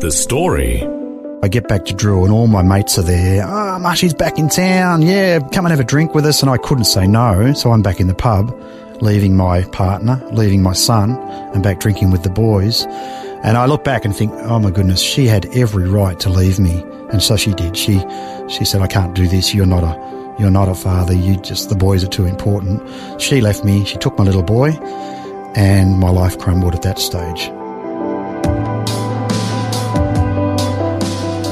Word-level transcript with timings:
The 0.00 0.10
story. 0.10 0.82
I 1.42 1.48
get 1.48 1.68
back 1.68 1.84
to 1.84 1.92
Drew 1.92 2.24
and 2.24 2.32
all 2.32 2.46
my 2.46 2.62
mates 2.62 2.98
are 2.98 3.02
there. 3.02 3.44
Ah, 3.46 3.76
oh, 3.78 4.08
back 4.16 4.38
in 4.38 4.48
town. 4.48 5.02
Yeah, 5.02 5.40
come 5.52 5.66
and 5.66 5.72
have 5.72 5.78
a 5.78 5.84
drink 5.84 6.14
with 6.14 6.24
us. 6.24 6.40
And 6.40 6.50
I 6.50 6.56
couldn't 6.56 6.84
say 6.84 7.06
no, 7.06 7.52
so 7.52 7.70
I'm 7.70 7.82
back 7.82 8.00
in 8.00 8.06
the 8.06 8.14
pub, 8.14 8.50
leaving 9.02 9.36
my 9.36 9.62
partner, 9.64 10.18
leaving 10.32 10.62
my 10.62 10.72
son, 10.72 11.18
and 11.52 11.62
back 11.62 11.80
drinking 11.80 12.12
with 12.12 12.22
the 12.22 12.30
boys. 12.30 12.86
And 13.44 13.58
I 13.58 13.66
look 13.66 13.84
back 13.84 14.06
and 14.06 14.16
think, 14.16 14.32
oh 14.32 14.58
my 14.58 14.70
goodness, 14.70 15.02
she 15.02 15.26
had 15.26 15.44
every 15.54 15.86
right 15.86 16.18
to 16.20 16.30
leave 16.30 16.58
me. 16.58 16.82
And 17.12 17.22
so 17.22 17.36
she 17.36 17.52
did. 17.52 17.76
She, 17.76 18.02
she 18.48 18.64
said, 18.64 18.80
I 18.80 18.86
can't 18.86 19.14
do 19.14 19.28
this. 19.28 19.52
You're 19.52 19.66
not 19.66 19.84
a, 19.84 20.36
you're 20.40 20.50
not 20.50 20.70
a 20.70 20.74
father. 20.74 21.12
You 21.12 21.36
just, 21.36 21.68
the 21.68 21.76
boys 21.76 22.02
are 22.04 22.08
too 22.08 22.24
important. 22.24 22.80
She 23.20 23.42
left 23.42 23.66
me. 23.66 23.84
She 23.84 23.98
took 23.98 24.16
my 24.16 24.24
little 24.24 24.42
boy 24.42 24.70
and 25.54 25.98
my 25.98 26.08
life 26.08 26.38
crumbled 26.38 26.74
at 26.74 26.80
that 26.82 26.98
stage. 26.98 27.50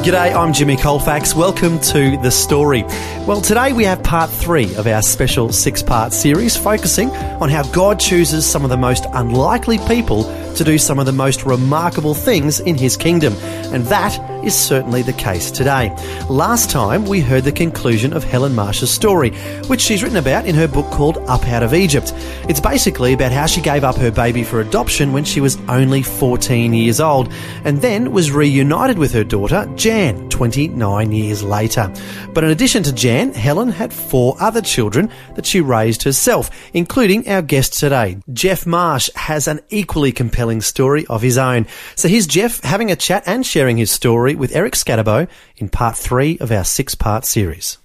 G'day, 0.08 0.34
I'm 0.34 0.54
Jimmy 0.54 0.78
Colfax. 0.78 1.34
Welcome 1.34 1.78
to 1.80 2.16
The 2.16 2.30
Story. 2.30 2.82
Well, 3.26 3.42
today 3.42 3.74
we 3.74 3.84
have 3.84 4.02
part 4.02 4.30
three 4.30 4.74
of 4.76 4.86
our 4.86 5.02
special 5.02 5.52
six 5.52 5.82
part 5.82 6.14
series 6.14 6.56
focusing 6.56 7.10
on 7.10 7.50
how 7.50 7.62
God 7.72 8.00
chooses 8.00 8.50
some 8.50 8.64
of 8.64 8.70
the 8.70 8.76
most 8.78 9.04
unlikely 9.12 9.76
people 9.86 10.24
to 10.54 10.64
do 10.64 10.78
some 10.78 10.98
of 10.98 11.04
the 11.04 11.12
most 11.12 11.44
remarkable 11.44 12.14
things 12.14 12.58
in 12.60 12.74
His 12.74 12.96
kingdom. 12.96 13.34
And 13.70 13.84
that 13.88 14.18
is 14.44 14.54
certainly 14.54 15.02
the 15.02 15.12
case 15.12 15.50
today. 15.50 15.94
Last 16.28 16.70
time 16.70 17.04
we 17.04 17.20
heard 17.20 17.44
the 17.44 17.52
conclusion 17.52 18.12
of 18.12 18.24
Helen 18.24 18.54
Marsh's 18.54 18.90
story, 18.90 19.30
which 19.66 19.80
she's 19.80 20.02
written 20.02 20.18
about 20.18 20.46
in 20.46 20.54
her 20.54 20.68
book 20.68 20.90
called 20.90 21.18
Up 21.28 21.46
Out 21.48 21.62
of 21.62 21.74
Egypt. 21.74 22.12
It's 22.48 22.60
basically 22.60 23.12
about 23.12 23.32
how 23.32 23.46
she 23.46 23.60
gave 23.60 23.84
up 23.84 23.96
her 23.96 24.10
baby 24.10 24.44
for 24.44 24.60
adoption 24.60 25.12
when 25.12 25.24
she 25.24 25.40
was 25.40 25.58
only 25.68 26.02
14 26.02 26.72
years 26.72 27.00
old 27.00 27.32
and 27.64 27.80
then 27.80 28.12
was 28.12 28.30
reunited 28.30 28.98
with 28.98 29.12
her 29.12 29.24
daughter, 29.24 29.70
Jan, 29.76 30.28
29 30.30 31.12
years 31.12 31.42
later. 31.42 31.92
But 32.32 32.44
in 32.44 32.50
addition 32.50 32.82
to 32.84 32.92
Jan, 32.92 33.32
Helen 33.34 33.68
had 33.68 33.92
four 33.92 34.36
other 34.40 34.60
children 34.60 35.10
that 35.34 35.46
she 35.46 35.60
raised 35.60 36.02
herself, 36.02 36.50
including 36.74 37.28
our 37.28 37.42
guest 37.42 37.78
today. 37.78 38.18
Geoff 38.32 38.66
Marsh 38.66 39.10
has 39.14 39.48
an 39.48 39.60
equally 39.70 40.12
compelling 40.12 40.60
story 40.60 41.06
of 41.06 41.22
his 41.22 41.38
own. 41.38 41.66
So 41.94 42.08
here's 42.08 42.26
Geoff 42.26 42.60
having 42.60 42.90
a 42.90 42.96
chat 42.96 43.24
and 43.26 43.44
sharing 43.44 43.76
his 43.76 43.90
story 43.90 44.27
with 44.34 44.54
Eric 44.54 44.74
Scatterbo 44.74 45.28
in 45.56 45.68
part 45.68 45.96
three 45.96 46.38
of 46.38 46.50
our 46.50 46.64
six 46.64 46.94
part 46.94 47.24
series. 47.24 47.78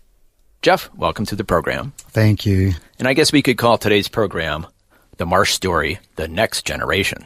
Geoff, 0.62 0.90
welcome 0.96 1.26
to 1.26 1.36
the 1.36 1.44
program. 1.44 1.94
Thank 1.98 2.46
you. 2.46 2.74
And 3.00 3.08
I 3.08 3.14
guess 3.14 3.34
we 3.34 3.42
could 3.42 3.58
call 3.58 3.78
today's 3.78 4.08
program 4.08 4.68
the 5.18 5.26
Marsh 5.26 5.54
story, 5.54 6.00
the 6.16 6.28
next 6.28 6.66
generation. 6.66 7.26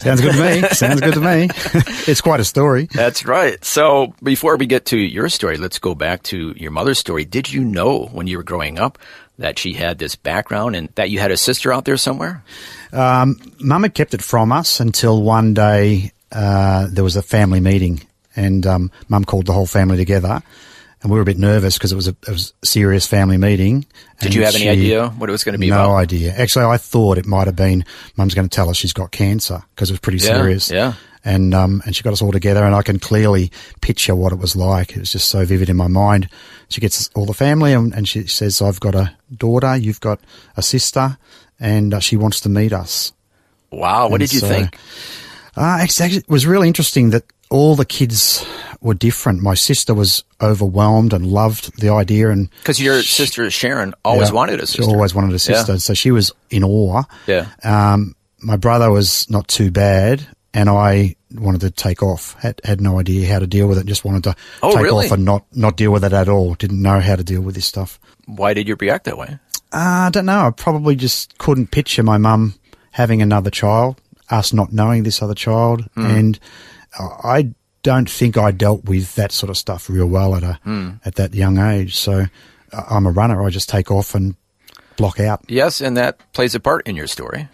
Sounds 0.00 0.20
good 0.20 0.34
to 0.34 0.40
me. 0.40 0.68
Sounds 0.70 1.00
good 1.00 1.14
to 1.14 1.20
me. 1.20 1.48
it's 2.06 2.20
quite 2.20 2.40
a 2.40 2.44
story. 2.44 2.88
That's 2.92 3.24
right. 3.24 3.62
So 3.64 4.14
before 4.22 4.56
we 4.56 4.66
get 4.66 4.86
to 4.86 4.96
your 4.96 5.28
story, 5.28 5.56
let's 5.56 5.78
go 5.78 5.94
back 5.94 6.22
to 6.24 6.54
your 6.56 6.70
mother's 6.70 6.98
story. 6.98 7.24
Did 7.24 7.52
you 7.52 7.64
know 7.64 8.06
when 8.06 8.26
you 8.26 8.38
were 8.38 8.42
growing 8.42 8.78
up 8.78 8.98
that 9.38 9.58
she 9.58 9.74
had 9.74 9.98
this 9.98 10.16
background 10.16 10.76
and 10.76 10.88
that 10.94 11.10
you 11.10 11.18
had 11.18 11.30
a 11.30 11.36
sister 11.36 11.72
out 11.72 11.84
there 11.84 11.96
somewhere? 11.96 12.42
Um, 12.92 13.36
Mum 13.60 13.82
had 13.82 13.94
kept 13.94 14.14
it 14.14 14.22
from 14.22 14.52
us 14.52 14.80
until 14.80 15.22
one 15.22 15.54
day 15.54 16.12
uh, 16.32 16.88
there 16.90 17.04
was 17.04 17.16
a 17.16 17.22
family 17.22 17.60
meeting, 17.60 18.00
and 18.36 18.66
um, 18.66 18.90
Mum 19.08 19.24
called 19.24 19.46
the 19.46 19.52
whole 19.52 19.66
family 19.66 19.96
together. 19.96 20.42
And 21.02 21.10
we 21.12 21.16
were 21.18 21.22
a 21.22 21.26
bit 21.26 21.38
nervous 21.38 21.76
because 21.76 21.92
it 21.92 21.96
was 21.96 22.08
a, 22.08 22.16
it 22.26 22.28
was 22.30 22.54
a 22.62 22.66
serious 22.66 23.06
family 23.06 23.36
meeting. 23.36 23.84
Did 24.20 24.34
you 24.34 24.44
have 24.44 24.54
she, 24.54 24.66
any 24.66 24.80
idea 24.80 25.08
what 25.10 25.28
it 25.28 25.32
was 25.32 25.44
going 25.44 25.52
to 25.52 25.58
be 25.58 25.68
no 25.68 25.76
about? 25.76 25.94
idea. 25.96 26.32
Actually, 26.34 26.64
I 26.64 26.78
thought 26.78 27.18
it 27.18 27.26
might 27.26 27.46
have 27.46 27.54
been 27.54 27.84
Mum's 28.16 28.34
going 28.34 28.48
to 28.48 28.54
tell 28.54 28.70
us 28.70 28.76
she's 28.78 28.94
got 28.94 29.10
cancer 29.12 29.62
because 29.74 29.90
it 29.90 29.92
was 29.92 30.00
pretty 30.00 30.18
Yeah, 30.24 30.36
serious. 30.38 30.70
yeah. 30.70 30.94
And 31.22 31.54
um, 31.54 31.82
and 31.84 31.94
she 31.94 32.02
got 32.04 32.12
us 32.12 32.22
all 32.22 32.30
together, 32.32 32.64
and 32.64 32.74
I 32.74 32.82
can 32.82 32.98
clearly 33.00 33.50
picture 33.82 34.14
what 34.14 34.32
it 34.32 34.38
was 34.38 34.54
like. 34.56 34.92
It 34.92 35.00
was 35.00 35.10
just 35.12 35.28
so 35.28 35.44
vivid 35.44 35.68
in 35.68 35.76
my 35.76 35.88
mind. 35.88 36.28
She 36.68 36.80
gets 36.80 37.10
all 37.16 37.26
the 37.26 37.34
family, 37.34 37.72
and, 37.72 37.92
and 37.92 38.08
she 38.08 38.26
says, 38.28 38.62
"I've 38.62 38.78
got 38.80 38.94
a 38.94 39.12
daughter, 39.36 39.76
you've 39.76 40.00
got 40.00 40.20
a 40.56 40.62
sister, 40.62 41.18
and 41.60 41.92
uh, 41.94 41.98
she 42.00 42.16
wants 42.16 42.40
to 42.42 42.48
meet 42.48 42.72
us." 42.72 43.12
Wow. 43.72 44.04
What 44.08 44.20
And 44.22 44.30
did 44.30 44.32
you 44.34 44.40
so- 44.40 44.48
think? 44.48 44.78
Uh, 45.56 45.84
it 45.88 46.28
was 46.28 46.46
really 46.46 46.68
interesting 46.68 47.10
that 47.10 47.24
all 47.50 47.76
the 47.76 47.84
kids 47.84 48.44
were 48.80 48.94
different. 48.94 49.40
My 49.42 49.54
sister 49.54 49.94
was 49.94 50.24
overwhelmed 50.40 51.12
and 51.12 51.26
loved 51.26 51.80
the 51.80 51.88
idea, 51.90 52.30
and 52.30 52.48
Because 52.58 52.80
your 52.80 53.02
sister 53.02 53.50
Sharon 53.50 53.94
always 54.04 54.28
Yeah, 54.28 54.34
wanted 54.34 54.60
a 54.60 54.66
sister, 54.66 54.82
She 54.82 54.88
always 54.88 55.14
wanted 55.14 55.34
a 55.34 55.38
sister, 55.38 55.72
Yeah. 55.72 55.78
so 55.78 55.94
she 55.94 56.10
was 56.10 56.32
in 56.50 56.62
awe. 56.64 57.04
Yeah. 57.26 57.46
Um, 57.64 58.14
my 58.40 58.56
brother 58.56 58.90
was 58.90 59.28
not 59.30 59.48
too 59.48 59.70
bad, 59.70 60.26
and 60.52 60.68
I 60.68 61.16
wanted 61.34 61.60
to 61.62 61.70
take 61.70 62.02
off. 62.02 62.36
Had 62.40 62.60
had 62.64 62.80
no 62.80 62.98
idea 63.00 63.32
how 63.32 63.38
to 63.40 63.46
deal 63.46 63.66
with 63.66 63.78
it. 63.78 63.86
Just 63.86 64.04
wanted 64.04 64.24
to 64.24 64.34
Oh, 64.62 64.72
take 64.74 64.82
really? 64.84 65.06
off 65.06 65.12
and 65.12 65.24
not 65.24 65.44
not 65.52 65.76
deal 65.76 65.90
with 65.92 66.04
it 66.04 66.12
at 66.12 66.28
all. 66.28 66.54
Didn't 66.54 66.80
know 66.82 67.00
how 67.00 67.16
to 67.16 67.24
deal 67.24 67.40
with 67.40 67.54
this 67.54 67.66
stuff. 67.66 67.98
Why 68.26 68.54
did 68.54 68.68
you 68.68 68.76
react 68.78 69.04
that 69.04 69.18
way? 69.18 69.38
Uh, 69.72 70.06
I 70.06 70.10
don't 70.12 70.26
know. 70.26 70.46
I 70.46 70.50
probably 70.50 70.94
just 70.96 71.36
couldn't 71.38 71.70
picture 71.70 72.02
my 72.02 72.18
mum 72.18 72.54
having 72.92 73.20
another 73.22 73.50
child, 73.50 74.00
us 74.30 74.52
not 74.52 74.72
knowing 74.72 75.02
this 75.02 75.20
other 75.22 75.34
child, 75.34 75.84
Hmm. 75.94 76.06
and 76.06 76.38
I 76.98 77.52
don't 77.82 78.08
think 78.10 78.36
I 78.36 78.50
dealt 78.50 78.84
with 78.84 79.14
that 79.14 79.32
sort 79.32 79.50
of 79.50 79.56
stuff 79.56 79.88
real 79.88 80.06
well 80.06 80.34
at 80.34 80.42
a 80.42 80.58
Hmm. 80.64 80.90
at 81.04 81.14
that 81.16 81.34
young 81.34 81.58
age. 81.58 81.96
So 81.96 82.26
uh, 82.72 82.82
I'm 82.90 83.06
a 83.06 83.10
runner. 83.10 83.44
I 83.44 83.50
just 83.50 83.68
take 83.68 83.90
off 83.90 84.14
and 84.14 84.34
block 84.96 85.20
out. 85.20 85.44
Yes, 85.48 85.80
and 85.80 85.96
that 85.96 86.18
plays 86.32 86.54
a 86.54 86.60
part 86.60 86.86
in 86.88 86.96
your 86.96 87.06
story. 87.06 87.48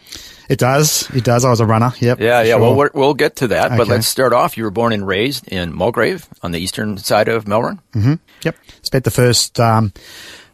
It 0.48 0.58
does. 0.58 1.08
It 1.14 1.24
does. 1.24 1.44
I 1.44 1.50
was 1.50 1.60
a 1.60 1.66
runner. 1.66 1.92
Yep. 1.98 2.20
Yeah, 2.20 2.42
yeah. 2.42 2.56
Well, 2.56 2.70
sure. 2.70 2.76
we're, 2.76 2.90
we'll 2.94 3.14
get 3.14 3.36
to 3.36 3.48
that, 3.48 3.76
but 3.76 3.88
let's 3.88 4.06
start 4.06 4.32
off. 4.32 4.56
You 4.56 4.64
were 4.64 4.70
born 4.70 4.92
and 4.92 5.06
raised 5.06 5.48
in 5.48 5.74
Mulgrave 5.74 6.26
on 6.42 6.52
the 6.52 6.58
eastern 6.60 6.98
side 6.98 7.28
of 7.28 7.46
Melbourne. 7.48 7.80
Yep. 8.42 8.56
Spent 8.82 9.04
the 9.04 9.10
first 9.10 9.58
um, 9.60 9.92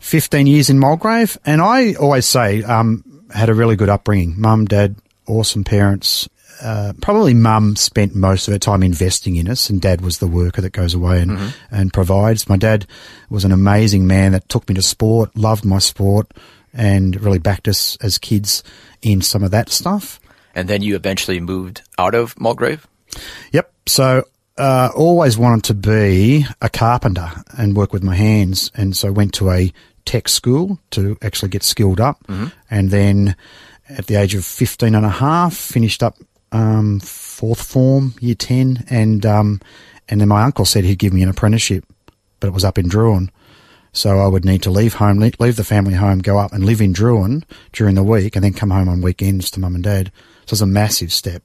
15 0.01 0.47
years 0.47 0.71
in 0.71 0.79
Mulgrave. 0.79 1.37
And 1.45 1.61
I 1.61 1.95
always 1.95 2.27
say, 2.27 2.63
um, 2.63 3.03
had 3.35 3.49
a 3.49 3.55
really 3.55 3.77
good 3.77 3.89
upbringing. 3.89 4.35
Mum, 4.41 4.67
dad, 4.67 4.97
awesome 5.27 5.65
parents. 5.65 6.29
Uh, 6.63 6.93
probably 7.01 7.35
mum 7.35 7.77
spent 7.77 8.15
most 8.15 8.49
of 8.49 8.53
her 8.53 8.59
time 8.59 8.83
investing 8.83 9.37
in 9.37 9.49
us 9.49 9.71
and 9.71 9.81
dad 9.81 10.01
was 10.01 10.19
the 10.19 10.27
worker 10.27 10.61
that 10.61 10.73
goes 10.73 10.95
away 10.95 11.21
and, 11.21 11.55
and 11.71 11.93
provides. 11.93 12.49
My 12.49 12.57
dad 12.57 12.87
was 13.31 13.45
an 13.45 13.53
amazing 13.53 14.07
man 14.07 14.33
that 14.33 14.49
took 14.49 14.69
me 14.69 14.75
to 14.75 14.83
sport, 14.83 15.37
loved 15.37 15.65
my 15.65 15.79
sport 15.79 16.33
and 16.73 17.21
really 17.21 17.39
backed 17.39 17.69
us 17.69 17.97
as 18.01 18.19
kids 18.19 18.63
in 19.03 19.23
some 19.23 19.43
of 19.43 19.51
that 19.51 19.69
stuff. 19.69 20.21
And 20.55 20.69
then 20.69 20.83
you 20.83 20.97
eventually 20.97 21.41
moved 21.41 21.83
out 21.99 22.15
of 22.15 22.39
Mulgrave. 22.41 22.87
Yep. 23.53 23.73
So 23.87 24.25
uh, 24.57 24.91
always 24.95 25.39
wanted 25.39 25.65
to 25.65 25.75
be 25.75 26.45
a 26.61 26.69
carpenter 26.69 27.31
and 27.57 27.77
work 27.77 27.93
with 27.93 28.03
my 28.03 28.15
hands, 28.15 28.73
and 28.75 28.97
so 28.97 29.13
went 29.13 29.35
to 29.35 29.51
a 29.51 29.73
tech 30.05 30.29
school 30.29 30.79
to 30.91 31.17
actually 31.23 31.51
get 31.51 31.63
skilled 31.63 32.01
up, 32.01 32.25
and 32.71 32.91
then 32.91 33.37
at 33.89 34.07
the 34.07 34.17
age 34.17 34.35
of 34.35 34.45
15 34.45 34.95
and 34.95 35.07
a 35.07 35.11
half, 35.11 35.55
finished 35.55 36.03
up 36.03 36.17
um, 36.53 37.01
fourth 37.01 37.63
form, 37.63 38.15
year 38.21 38.35
10, 38.35 38.85
and 38.91 39.25
um, 39.27 39.61
and 40.09 40.21
then 40.21 40.29
my 40.29 40.43
uncle 40.43 40.65
said 40.65 40.85
he'd 40.85 40.99
give 40.99 41.13
me 41.13 41.23
an 41.23 41.29
apprenticeship, 41.29 41.85
but 42.41 42.49
it 42.49 42.55
was 42.55 42.65
up 42.65 42.79
in 42.79 42.89
Drouin. 42.89 43.31
So 43.93 44.19
I 44.19 44.27
would 44.27 44.45
need 44.45 44.63
to 44.63 44.71
leave 44.71 44.95
home, 44.95 45.19
leave 45.19 45.57
the 45.57 45.65
family 45.65 45.95
home, 45.95 46.21
go 46.21 46.39
up 46.39 46.53
and 46.53 46.65
live 46.65 46.81
in 46.81 46.93
Drouin 46.93 47.43
during 47.73 47.95
the 47.95 48.03
week, 48.03 48.37
and 48.37 48.45
then 48.45 48.53
come 48.53 48.71
home 48.71 48.89
on 48.89 49.01
weekends 49.01 49.51
to 49.53 49.61
mum 49.61 49.75
and 49.75 49.85
dad. 49.85 50.13
So 50.47 50.51
it 50.51 50.53
was 50.53 50.63
a 50.63 50.67
massive 50.67 51.13
step. 51.13 51.43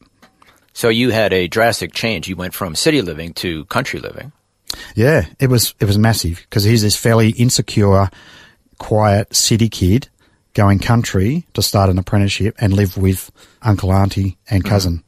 So 0.73 0.89
you 0.89 1.11
had 1.11 1.33
a 1.33 1.47
drastic 1.47 1.93
change. 1.93 2.27
You 2.27 2.35
went 2.35 2.53
from 2.53 2.75
city 2.75 3.01
living 3.01 3.33
to 3.35 3.65
country 3.65 3.99
living. 3.99 4.31
Yeah, 4.95 5.27
it 5.39 5.47
was 5.47 5.75
it 5.79 5.85
was 5.85 5.97
massive 5.97 6.45
because 6.49 6.63
he's 6.63 6.81
this 6.81 6.95
fairly 6.95 7.29
insecure, 7.29 8.09
quiet 8.79 9.35
city 9.35 9.69
kid 9.69 10.09
going 10.53 10.79
country 10.79 11.45
to 11.53 11.61
start 11.61 11.89
an 11.89 11.97
apprenticeship 11.97 12.55
and 12.59 12.73
live 12.73 12.97
with 12.97 13.31
uncle, 13.61 13.91
auntie, 13.91 14.37
and 14.49 14.63
cousin. 14.63 15.02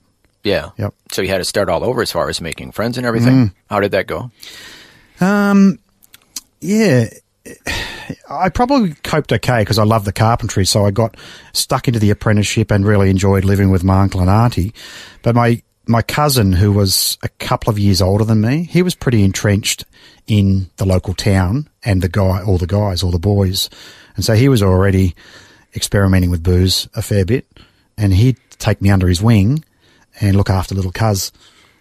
Yeah. 0.45 0.69
Yep. 0.77 0.94
So 1.12 1.21
you 1.24 1.27
had 1.27 1.39
to 1.39 1.44
start 1.44 1.69
all 1.69 1.83
over 1.83 2.01
as 2.01 2.12
far 2.12 2.30
as 2.30 2.39
making 2.39 2.71
friends 2.71 2.97
and 2.97 3.06
everything. 3.06 3.51
How 3.68 3.80
did 3.80 3.92
that 3.92 4.06
go? 4.06 4.31
Um, 5.19 5.80
yeah, 6.62 7.09
I 8.30 8.50
probably 8.50 8.94
coped 9.03 9.33
okay 9.33 9.62
because 9.62 9.80
I 9.80 9.83
love 9.83 10.06
the 10.06 10.13
carpentry, 10.13 10.65
so 10.65 10.86
I 10.86 10.92
got 10.92 11.18
stuck 11.53 11.88
into 11.88 12.00
the 12.00 12.12
apprenticeship 12.12 12.71
and 12.71 12.86
really 12.86 13.09
enjoyed 13.09 13.44
living 13.44 13.71
with 13.71 13.83
my 13.83 14.01
uncle 14.01 14.21
and 14.21 14.30
auntie. 14.30 14.74
But 15.24 15.36
my 15.36 15.63
my 15.88 16.03
cousin, 16.03 16.51
who 16.53 16.71
was 16.71 17.18
a 17.24 17.30
couple 17.30 17.71
of 17.71 17.80
years 17.80 18.01
older 18.01 18.24
than 18.24 18.42
me, 18.42 18.63
he 18.63 18.83
was 18.83 18.95
pretty 18.95 19.24
entrenched 19.24 19.83
in 20.27 20.69
the 20.77 20.86
local 20.86 21.13
town 21.13 21.69
and 21.83 22.01
the 22.01 22.09
guy, 22.09 22.44
all 22.44 22.57
the 22.57 22.68
guys, 22.68 23.01
all 23.03 23.12
the 23.12 23.19
boys. 23.19 23.69
And 24.15 24.24
so 24.24 24.33
he 24.33 24.50
was 24.50 24.63
already 24.63 25.15
experimenting 25.75 26.30
with 26.30 26.44
booze 26.44 26.88
a 26.95 27.01
fair 27.01 27.25
bit. 27.25 27.45
And 27.97 28.13
he'd 28.13 28.38
take 28.57 28.81
me 28.81 28.89
under 28.89 29.07
his 29.07 29.21
wing 29.21 29.63
and 30.22 30.36
look 30.36 30.50
after 30.50 30.76
little 30.76 30.92
cuz. 30.92 31.32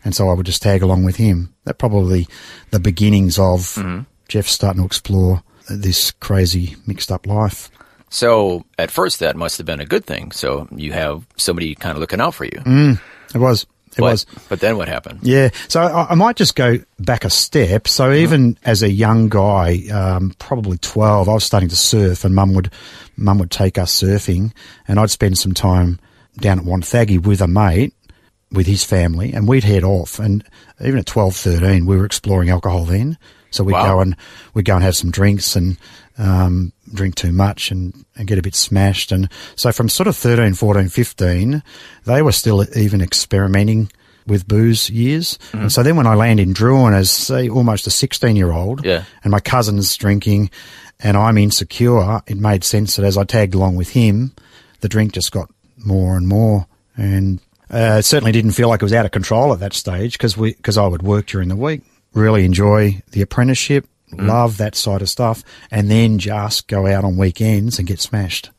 And 0.04 0.14
so 0.14 0.28
I 0.28 0.34
would 0.34 0.46
just 0.46 0.62
tag 0.62 0.82
along 0.82 1.04
with 1.04 1.16
him. 1.16 1.54
That 1.64 1.78
probably 1.78 2.26
the 2.70 2.80
beginnings 2.80 3.38
of 3.38 3.60
mm-hmm. 3.60 4.02
Geoff 4.28 4.48
starting 4.48 4.82
to 4.82 4.86
explore 4.86 5.42
this 5.68 6.10
crazy 6.10 6.76
mixed 6.86 7.10
up 7.10 7.26
life. 7.26 7.70
So 8.10 8.64
at 8.78 8.90
first, 8.90 9.18
that 9.20 9.34
must 9.36 9.58
have 9.58 9.66
been 9.66 9.80
a 9.80 9.86
good 9.86 10.04
thing. 10.04 10.30
So 10.30 10.68
you 10.74 10.92
have 10.92 11.26
somebody 11.36 11.74
kind 11.74 11.96
of 11.96 12.00
looking 12.00 12.20
out 12.20 12.34
for 12.34 12.44
you. 12.44 12.60
Mm, 12.64 13.00
it 13.34 13.38
was. 13.38 13.66
It 13.96 14.00
but, 14.00 14.02
was. 14.02 14.26
But 14.48 14.60
then 14.60 14.76
what 14.76 14.88
happened? 14.88 15.20
Yeah. 15.22 15.50
So 15.68 15.80
I, 15.80 16.10
I 16.10 16.14
might 16.14 16.36
just 16.36 16.54
go 16.54 16.78
back 16.98 17.24
a 17.24 17.30
step. 17.30 17.88
So 17.88 18.04
mm-hmm. 18.04 18.22
even 18.22 18.58
as 18.64 18.82
a 18.82 18.90
young 18.90 19.28
guy, 19.28 19.88
um, 19.92 20.34
probably 20.38 20.78
12, 20.78 21.28
I 21.28 21.32
was 21.32 21.44
starting 21.44 21.68
to 21.68 21.76
surf 21.76 22.24
and 22.24 22.34
mum 22.34 22.54
would, 22.54 22.70
mum 23.16 23.38
would 23.38 23.50
take 23.50 23.78
us 23.78 24.00
surfing 24.00 24.52
and 24.86 24.98
I'd 24.98 25.10
spend 25.10 25.38
some 25.38 25.54
time 25.54 25.98
down 26.38 26.58
at 26.58 26.64
Wonthaggi 26.64 27.24
with 27.24 27.40
a 27.40 27.48
mate, 27.48 27.94
with 28.54 28.66
his 28.66 28.84
family 28.84 29.32
and 29.32 29.46
we'd 29.46 29.64
head 29.64 29.84
off. 29.84 30.18
And 30.18 30.42
even 30.80 30.98
at 30.98 31.06
12, 31.06 31.36
13, 31.36 31.86
we 31.86 31.96
were 31.96 32.04
exploring 32.06 32.50
alcohol 32.50 32.84
then. 32.84 33.18
So 33.50 33.62
we'd 33.62 33.74
Wow. 33.74 33.94
go 33.94 34.00
and, 34.00 34.16
we'd 34.54 34.64
go 34.64 34.74
and 34.74 34.82
have 34.82 34.96
some 34.96 35.10
drinks 35.10 35.54
and, 35.54 35.76
um, 36.18 36.72
drink 36.92 37.14
too 37.14 37.32
much 37.32 37.70
and, 37.70 38.04
and 38.16 38.26
get 38.26 38.38
a 38.38 38.42
bit 38.42 38.54
smashed. 38.54 39.12
And 39.12 39.28
so 39.56 39.70
from 39.72 39.88
sort 39.88 40.06
of 40.06 40.16
13, 40.16 40.54
14, 40.54 40.88
15, 40.88 41.62
they 42.04 42.22
were 42.22 42.32
still 42.32 42.64
even 42.76 43.00
experimenting 43.00 43.90
with 44.26 44.48
booze 44.48 44.88
years. 44.90 45.38
And 45.52 45.70
so 45.70 45.82
then 45.82 45.96
when 45.96 46.06
I 46.06 46.14
land 46.14 46.40
in 46.40 46.54
Drouin 46.54 46.94
as 46.94 47.10
say 47.10 47.48
almost 47.48 47.86
a 47.86 47.90
16 47.90 48.36
year 48.36 48.52
old 48.52 48.84
Yeah. 48.84 49.04
and 49.22 49.30
my 49.30 49.40
cousin's 49.40 49.94
drinking 49.96 50.50
and 51.00 51.16
I'm 51.16 51.36
insecure, 51.38 52.22
it 52.26 52.38
made 52.38 52.64
sense 52.64 52.96
that 52.96 53.04
as 53.04 53.18
I 53.18 53.24
tagged 53.24 53.54
along 53.54 53.76
with 53.76 53.90
him, 53.90 54.32
the 54.80 54.88
drink 54.88 55.12
just 55.12 55.30
got 55.32 55.50
more 55.76 56.16
and 56.16 56.26
more. 56.26 56.66
And 56.96 57.40
uh, 57.74 58.00
certainly 58.00 58.30
didn't 58.32 58.52
feel 58.52 58.68
like 58.68 58.80
it 58.80 58.84
was 58.84 58.92
out 58.92 59.04
of 59.04 59.10
control 59.10 59.52
at 59.52 59.58
that 59.58 59.72
stage 59.72 60.12
because 60.12 60.36
we 60.36 60.54
because 60.54 60.78
I 60.78 60.86
would 60.86 61.02
work 61.02 61.26
during 61.26 61.48
the 61.48 61.56
week, 61.56 61.82
really 62.12 62.44
enjoy 62.44 63.02
the 63.10 63.20
apprenticeship, 63.20 63.86
love 64.12 64.58
that 64.58 64.76
side 64.76 65.02
of 65.02 65.08
stuff, 65.08 65.42
and 65.70 65.90
then 65.90 66.18
just 66.18 66.68
go 66.68 66.86
out 66.86 67.04
on 67.04 67.16
weekends 67.16 67.78
and 67.78 67.88
get 67.88 68.00
smashed. 68.00 68.50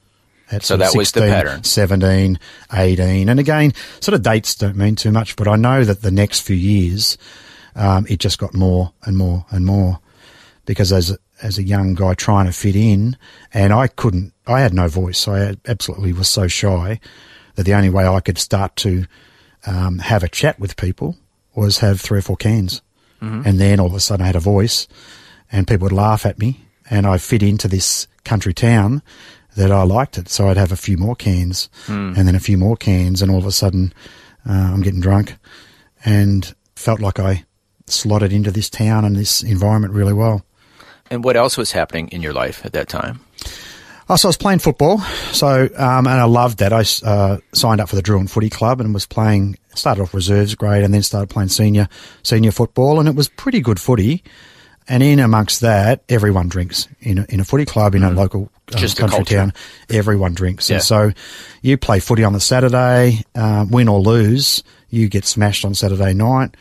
So 0.59 0.77
that 0.77 0.95
was 0.95 1.12
the 1.12 1.21
16, 1.21 1.29
pattern. 1.29 1.63
17, 1.63 2.39
18. 2.71 3.29
And 3.29 3.39
again, 3.39 3.73
sort 4.00 4.13
of 4.13 4.21
dates 4.21 4.53
don't 4.53 4.75
mean 4.75 4.95
too 4.95 5.12
much, 5.12 5.35
but 5.35 5.47
I 5.47 5.56
know 5.56 5.83
that 5.83 6.01
the 6.01 6.12
next 6.12 6.41
few 6.41 6.56
years, 6.56 7.17
um, 7.75 8.06
it 8.07 8.19
just 8.19 8.38
got 8.38 8.53
more 8.53 8.94
and 9.03 9.17
more 9.17 9.45
and 9.50 9.65
more 9.65 10.00
because 10.65 10.94
as 10.94 11.09
a, 11.09 11.17
as 11.41 11.57
a 11.57 11.63
young 11.63 11.95
guy 11.95 12.13
trying 12.13 12.45
to 12.45 12.51
fit 12.51 12.75
in, 12.75 13.17
and 13.53 13.73
I 13.73 13.88
couldn't, 13.88 14.33
I 14.45 14.62
had 14.62 14.73
no 14.73 14.88
voice. 14.88 15.27
I 15.27 15.56
absolutely 15.65 16.13
was 16.13 16.29
so 16.29 16.47
shy 16.47 17.00
that 17.55 17.63
the 17.63 17.73
only 17.73 17.89
way 17.89 18.05
I 18.07 18.19
could 18.19 18.37
start 18.37 18.75
to 18.77 19.05
um, 19.65 19.99
have 19.99 20.23
a 20.23 20.29
chat 20.29 20.59
with 20.59 20.77
people 20.77 21.17
was 21.55 21.79
have 21.79 21.99
three 22.01 22.19
or 22.19 22.21
four 22.21 22.37
cans, 22.37 22.81
and 23.45 23.59
then 23.59 23.79
all 23.79 23.87
of 23.87 23.93
a 23.93 23.99
sudden 23.99 24.23
I 24.23 24.27
had 24.27 24.35
a 24.35 24.39
voice, 24.39 24.87
and 25.51 25.67
people 25.67 25.85
would 25.85 25.91
laugh 25.91 26.25
at 26.25 26.37
me, 26.37 26.61
and 26.89 27.07
I 27.07 27.17
fit 27.17 27.41
into 27.41 27.67
this 27.67 28.07
country 28.23 28.53
town 28.53 29.01
that 29.55 29.71
I 29.71 29.83
liked 29.83 30.17
it. 30.17 30.29
So 30.29 30.49
I'd 30.49 30.57
have 30.57 30.71
a 30.71 30.77
few 30.77 30.97
more 30.97 31.15
cans, 31.15 31.69
and 31.87 32.27
then 32.27 32.35
a 32.35 32.39
few 32.39 32.57
more 32.57 32.75
cans, 32.75 33.21
and 33.21 33.31
all 33.31 33.39
of 33.39 33.45
a 33.45 33.51
sudden 33.51 33.93
uh, 34.47 34.51
I'm 34.51 34.81
getting 34.81 35.01
drunk, 35.01 35.35
and 36.03 36.53
felt 36.75 36.99
like 36.99 37.19
I 37.19 37.45
slotted 37.87 38.33
into 38.33 38.51
this 38.51 38.69
town 38.69 39.05
and 39.05 39.15
this 39.15 39.43
environment 39.43 39.93
really 39.93 40.13
well. 40.13 40.45
And 41.09 41.23
what 41.23 41.37
else 41.37 41.57
was 41.57 41.71
happening 41.71 42.09
in 42.09 42.21
your 42.21 42.33
life 42.33 42.65
at 42.65 42.73
that 42.73 42.89
time? 42.89 43.21
Oh, 44.07 44.15
so 44.15 44.27
I 44.27 44.29
was 44.29 44.37
playing 44.37 44.59
football. 44.59 44.99
So, 45.31 45.63
um, 45.75 46.05
and 46.07 46.09
I 46.09 46.25
loved 46.25 46.59
that. 46.59 46.71
I 46.71 46.83
uh, 47.07 47.37
signed 47.53 47.81
up 47.81 47.89
for 47.89 47.95
the 47.95 48.03
Drouin 48.03 48.29
Footy 48.29 48.49
Club 48.49 48.79
and 48.79 48.93
was 48.93 49.05
playing. 49.05 49.57
Started 49.73 50.03
off 50.03 50.13
reserves 50.13 50.55
grade 50.55 50.83
and 50.85 50.93
then 50.93 51.03
started 51.03 51.29
playing 51.29 51.49
senior 51.49 51.89
senior 52.23 52.51
football, 52.51 52.99
and 52.99 53.09
it 53.09 53.15
was 53.15 53.27
pretty 53.27 53.59
good 53.59 53.77
footy. 53.79 54.23
And 54.87 55.01
in 55.03 55.19
amongst 55.19 55.61
that, 55.61 56.03
everyone 56.07 56.47
drinks 56.47 56.87
in 57.01 57.17
a, 57.17 57.25
in 57.27 57.39
a 57.39 57.43
footy 57.43 57.65
club 57.65 57.95
in 57.95 58.03
a 58.03 58.11
local 58.11 58.43
um, 58.71 58.77
Just 58.79 58.97
country 58.97 59.25
town. 59.25 59.51
Everyone 59.89 60.33
drinks, 60.35 60.69
Yeah. 60.69 60.75
and 60.75 60.83
so 60.83 61.11
you 61.61 61.75
play 61.75 61.99
footy 61.99 62.23
on 62.23 62.33
the 62.33 62.39
Saturday, 62.39 63.23
uh, 63.33 63.65
win 63.69 63.87
or 63.89 63.99
lose, 63.99 64.63
you 64.89 65.09
get 65.09 65.25
smashed 65.25 65.65
on 65.65 65.73
Saturday 65.73 66.13
night. 66.13 66.55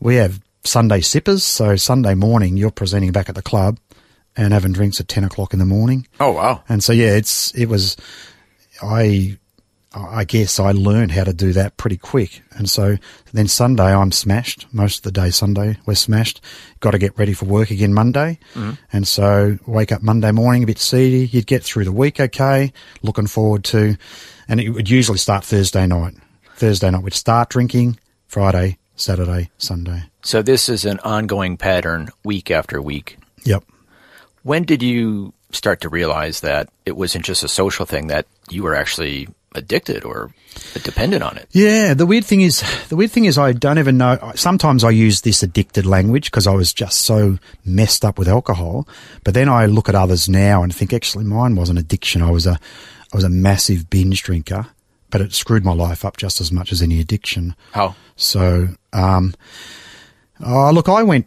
We 0.00 0.16
have 0.16 0.40
Sunday 0.64 1.02
sippers, 1.02 1.44
so 1.44 1.76
Sunday 1.76 2.14
morning 2.14 2.56
you're 2.56 2.70
presenting 2.72 3.12
back 3.12 3.28
at 3.28 3.34
the 3.36 3.42
club 3.42 3.78
and 4.36 4.52
having 4.52 4.72
drinks 4.72 5.00
at 5.00 5.08
ten 5.08 5.24
o'clock 5.24 5.52
in 5.52 5.58
the 5.58 5.64
morning. 5.64 6.06
Oh, 6.20 6.32
wow. 6.32 6.62
And 6.68 6.82
so 6.82 6.92
yeah, 6.92 7.14
it's 7.14 7.54
it 7.54 7.66
was 7.66 7.96
I 8.82 9.38
I 9.94 10.24
guess 10.24 10.60
I 10.60 10.72
learned 10.72 11.12
how 11.12 11.24
to 11.24 11.32
do 11.32 11.52
that 11.54 11.78
pretty 11.78 11.96
quick. 11.96 12.42
And 12.52 12.68
so 12.68 12.96
then 13.32 13.48
Sunday 13.48 13.94
I'm 13.94 14.12
smashed. 14.12 14.66
Most 14.72 14.98
of 14.98 15.02
the 15.04 15.20
day 15.20 15.30
Sunday 15.30 15.78
we're 15.86 15.94
smashed. 15.94 16.42
Got 16.80 16.90
to 16.90 16.98
get 16.98 17.18
ready 17.18 17.32
for 17.32 17.46
work 17.46 17.70
again 17.70 17.94
Monday. 17.94 18.38
Mm-hmm. 18.54 18.72
And 18.92 19.08
so 19.08 19.58
wake 19.66 19.92
up 19.92 20.02
Monday 20.02 20.32
morning 20.32 20.62
a 20.64 20.66
bit 20.66 20.78
seedy. 20.78 21.26
You'd 21.26 21.46
get 21.46 21.62
through 21.62 21.84
the 21.84 21.92
week 21.92 22.20
okay. 22.20 22.72
Looking 23.02 23.26
forward 23.26 23.64
to, 23.64 23.96
and 24.48 24.60
it 24.60 24.70
would 24.70 24.90
usually 24.90 25.18
start 25.18 25.44
Thursday 25.44 25.86
night. 25.86 26.14
Thursday 26.56 26.90
night 26.90 27.02
we'd 27.02 27.14
start 27.14 27.48
drinking. 27.48 27.98
Friday, 28.26 28.76
Saturday, 28.96 29.50
Sunday. 29.56 30.04
So 30.22 30.42
this 30.42 30.68
is 30.68 30.84
an 30.84 30.98
ongoing 31.00 31.56
pattern 31.56 32.08
week 32.24 32.50
after 32.50 32.82
week. 32.82 33.18
Yep. 33.44 33.64
When 34.46 34.62
did 34.62 34.80
you 34.80 35.32
start 35.50 35.80
to 35.80 35.88
realize 35.88 36.42
that 36.42 36.68
it 36.84 36.96
wasn't 36.96 37.24
just 37.24 37.42
a 37.42 37.48
social 37.48 37.84
thing, 37.84 38.06
that 38.06 38.26
you 38.48 38.62
were 38.62 38.76
actually 38.76 39.26
addicted 39.56 40.04
or 40.04 40.30
dependent 40.84 41.24
on 41.24 41.36
it? 41.36 41.48
Yeah, 41.50 41.94
the 41.94 42.06
weird 42.06 42.24
thing 42.24 42.42
is, 42.42 42.62
the 42.88 42.94
weird 42.94 43.10
thing 43.10 43.24
is, 43.24 43.38
I 43.38 43.50
don't 43.50 43.80
even 43.80 43.98
know. 43.98 44.30
Sometimes 44.36 44.84
I 44.84 44.90
use 44.90 45.22
this 45.22 45.42
addicted 45.42 45.84
language 45.84 46.26
because 46.26 46.46
I 46.46 46.54
was 46.54 46.72
just 46.72 47.00
so 47.00 47.40
messed 47.64 48.04
up 48.04 48.20
with 48.20 48.28
alcohol. 48.28 48.86
But 49.24 49.34
then 49.34 49.48
I 49.48 49.66
look 49.66 49.88
at 49.88 49.96
others 49.96 50.28
now 50.28 50.62
and 50.62 50.72
think, 50.72 50.92
actually, 50.92 51.24
mine 51.24 51.56
was 51.56 51.68
an 51.68 51.76
addiction. 51.76 52.22
I 52.22 52.30
was 52.30 52.46
a, 52.46 52.52
I 53.12 53.16
was 53.16 53.24
a 53.24 53.28
massive 53.28 53.90
binge 53.90 54.22
drinker, 54.22 54.68
but 55.10 55.20
it 55.20 55.34
screwed 55.34 55.64
my 55.64 55.74
life 55.74 56.04
up 56.04 56.18
just 56.18 56.40
as 56.40 56.52
much 56.52 56.70
as 56.70 56.82
any 56.82 57.00
addiction. 57.00 57.56
How? 57.72 57.96
So, 58.14 58.68
um, 58.92 59.34
oh, 60.44 60.70
look, 60.72 60.88
I 60.88 61.02
went, 61.02 61.26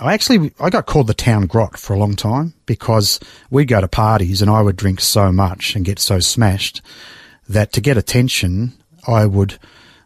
I 0.00 0.14
actually, 0.14 0.52
I 0.60 0.70
got 0.70 0.86
called 0.86 1.06
the 1.06 1.14
town 1.14 1.46
grot 1.46 1.78
for 1.78 1.92
a 1.94 1.98
long 1.98 2.16
time 2.16 2.54
because 2.66 3.20
we'd 3.50 3.68
go 3.68 3.80
to 3.80 3.88
parties 3.88 4.42
and 4.42 4.50
I 4.50 4.62
would 4.62 4.76
drink 4.76 5.00
so 5.00 5.32
much 5.32 5.74
and 5.76 5.84
get 5.84 5.98
so 5.98 6.18
smashed 6.20 6.82
that 7.48 7.72
to 7.72 7.80
get 7.80 7.96
attention, 7.96 8.72
I 9.06 9.26
would 9.26 9.58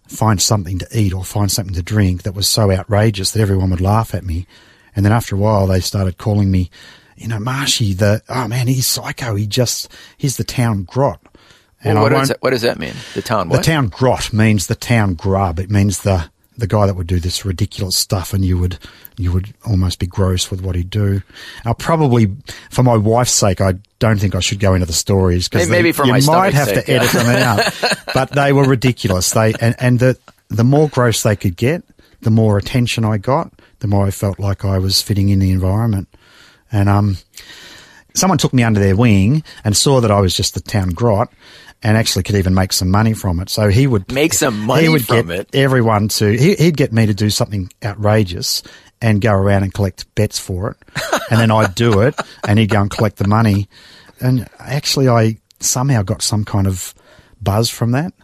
find 0.09 0.41
something 0.41 0.79
to 0.79 0.87
eat 0.93 1.13
or 1.13 1.25
find 1.25 1.51
something 1.51 1.75
to 1.75 1.83
drink 1.83 2.23
that 2.23 2.35
was 2.35 2.49
so 2.49 2.71
outrageous 2.71 3.33
that 3.33 3.41
everyone 3.41 3.71
would 3.71 3.81
laugh 3.81 4.15
at 4.15 4.25
me. 4.25 4.47
And 4.95 5.05
then 5.05 5.13
after 5.13 5.37
a 5.37 5.39
while, 5.39 5.67
they 5.67 5.81
started 5.81 6.19
calling 6.19 6.51
me, 6.51 6.71
you 7.17 7.29
know, 7.29 7.39
Marshy, 7.39 7.93
the, 7.93 8.23
oh 8.29 8.49
man, 8.49 8.69
he's 8.69 8.87
psycho. 8.87 9.35
He 9.35 9.47
just, 9.47 9.93
he's 10.17 10.37
the 10.37 10.45
town 10.45 10.85
grot. 10.85 11.21
Well, 11.85 12.03
what, 12.03 12.09
does 12.11 12.29
that, 12.29 12.39
what 12.43 12.51
does 12.51 12.63
that 12.63 12.79
mean? 12.79 12.95
The 13.15 13.23
town 13.23 13.49
what? 13.49 13.59
the 13.59 13.63
town 13.63 13.89
grot 13.89 14.33
means 14.33 14.67
the 14.67 14.75
town 14.75 15.15
grub. 15.15 15.61
It 15.61 15.71
means 15.71 16.01
the 16.01 16.31
the 16.57 16.67
guy 16.67 16.87
that 16.87 16.95
would 16.95 17.07
do 17.07 17.21
this 17.21 17.45
ridiculous 17.45 17.97
stuff, 17.97 18.33
and 18.33 18.45
you 18.45 18.59
would 18.59 18.79
you 19.17 19.33
would 19.33 19.55
almost 19.65 19.99
be 19.99 20.07
gross 20.07 20.51
with 20.51 20.61
what 20.63 20.75
he'd 20.75 20.91
do. 20.91 21.23
I'll 21.65 21.75
probably 21.75 22.35
for 22.71 22.83
my 22.83 22.97
wife's 22.97 23.33
sake, 23.33 23.61
I 23.61 23.75
don't 23.99 24.19
think 24.19 24.35
I 24.35 24.41
should 24.41 24.61
go 24.61 24.75
into 24.75 24.87
the 24.87 24.93
stories 24.93 25.49
because 25.49 25.69
Maybe 25.69 25.93
for 25.93 26.05
you 26.07 26.13
might 26.27 26.55
have 26.55 26.69
sake, 26.69 26.85
to 26.87 26.93
yeah. 26.93 26.99
edit 27.01 27.13
them 27.13 27.27
out. 27.27 27.99
but 28.15 28.31
they 28.31 28.53
were 28.53 28.65
ridiculous. 28.65 29.31
They 29.31 29.55
and 29.61 29.75
and 29.79 29.99
the 29.99 30.19
the 30.49 30.65
more 30.65 30.89
gross 30.89 31.23
they 31.23 31.37
could 31.37 31.57
get, 31.57 31.83
the 32.21 32.31
more 32.31 32.59
attention 32.59 33.05
I 33.05 33.19
got, 33.19 33.53
the 33.81 33.89
more 33.89 34.07
I 34.07 34.11
felt 34.11 34.39
like 34.39 34.65
I 34.65 34.79
was 34.79 35.03
fitting 35.03 35.29
in 35.29 35.39
the 35.39 35.51
environment. 35.51 36.09
And 36.73 36.89
um, 36.89 37.19
someone 38.15 38.39
took 38.39 38.53
me 38.53 38.63
under 38.63 38.81
their 38.81 38.97
wing 38.97 39.45
and 39.65 39.77
saw 39.77 40.01
that 40.01 40.11
I 40.11 40.21
was 40.21 40.35
just 40.35 40.55
the 40.55 40.61
town 40.61 40.91
grot 40.91 41.33
and 41.83 41.97
actually 41.97 42.23
could 42.23 42.37
even 42.37 42.55
make 42.55 42.73
some 42.73 42.91
money 42.91 43.13
from 43.13 43.41
it. 43.41 43.49
So 43.49 43.69
he 43.69 43.87
would 43.87 44.13
Make 44.13 44.35
some 44.35 44.61
money 44.61 44.85
he 44.85 44.89
would 44.89 45.07
from 45.07 45.29
get 45.29 45.41
it? 45.41 45.55
Everyone 45.55 46.09
to 46.09 46.37
he, 46.37 46.55
he'd 46.55 46.77
get 46.77 46.93
me 46.93 47.07
to 47.07 47.15
do 47.15 47.31
something 47.31 47.71
outrageous 47.85 48.63
and 49.01 49.21
go 49.21 49.33
around 49.33 49.63
and 49.63 49.75
collect 49.75 50.13
bets 50.15 50.39
for 50.39 50.71
it, 50.71 50.77
and 51.31 51.39
then 51.39 51.51
I'd 51.51 51.75
do 51.75 52.01
it, 52.01 52.15
and 52.49 52.59
he'd 52.59 52.71
go 52.71 52.81
and 52.81 52.91
collect 52.91 53.17
the 53.17 53.29
money. 53.29 53.69
And 54.21 54.49
actually, 54.59 55.09
I 55.09 55.37
somehow 55.61 56.03
got 56.03 56.23
some 56.23 56.45
kind 56.45 56.67
of 56.67 56.95
buzz 57.41 57.69
from 57.69 57.91
that, 57.93 58.15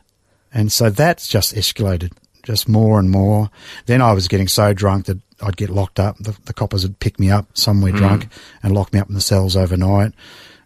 and 0.53 0.73
so 0.73 0.89
that's 0.89 1.29
just 1.29 1.55
escalated 1.55 2.13
just 2.43 2.69
more 2.69 2.99
and 2.99 3.11
more. 3.11 3.51
Then 3.87 4.03
I 4.03 4.13
was 4.13 4.29
getting 4.29 4.49
so 4.49 4.73
drunk 4.73 5.07
that 5.07 5.19
I'd 5.41 5.57
get 5.57 5.71
locked 5.71 6.01
up. 6.01 6.17
The, 6.19 6.37
the 6.45 6.53
coppers 6.53 6.85
would 6.85 6.99
pick 6.99 7.19
me 7.19 7.31
up 7.31 7.57
somewhere 7.57 7.93
hmm. 7.93 7.99
drunk 7.99 8.29
and 8.63 8.75
lock 8.75 8.93
me 8.93 9.01
up 9.01 9.09
in 9.09 9.15
the 9.15 9.21
cells 9.21 9.57
overnight. 9.57 10.13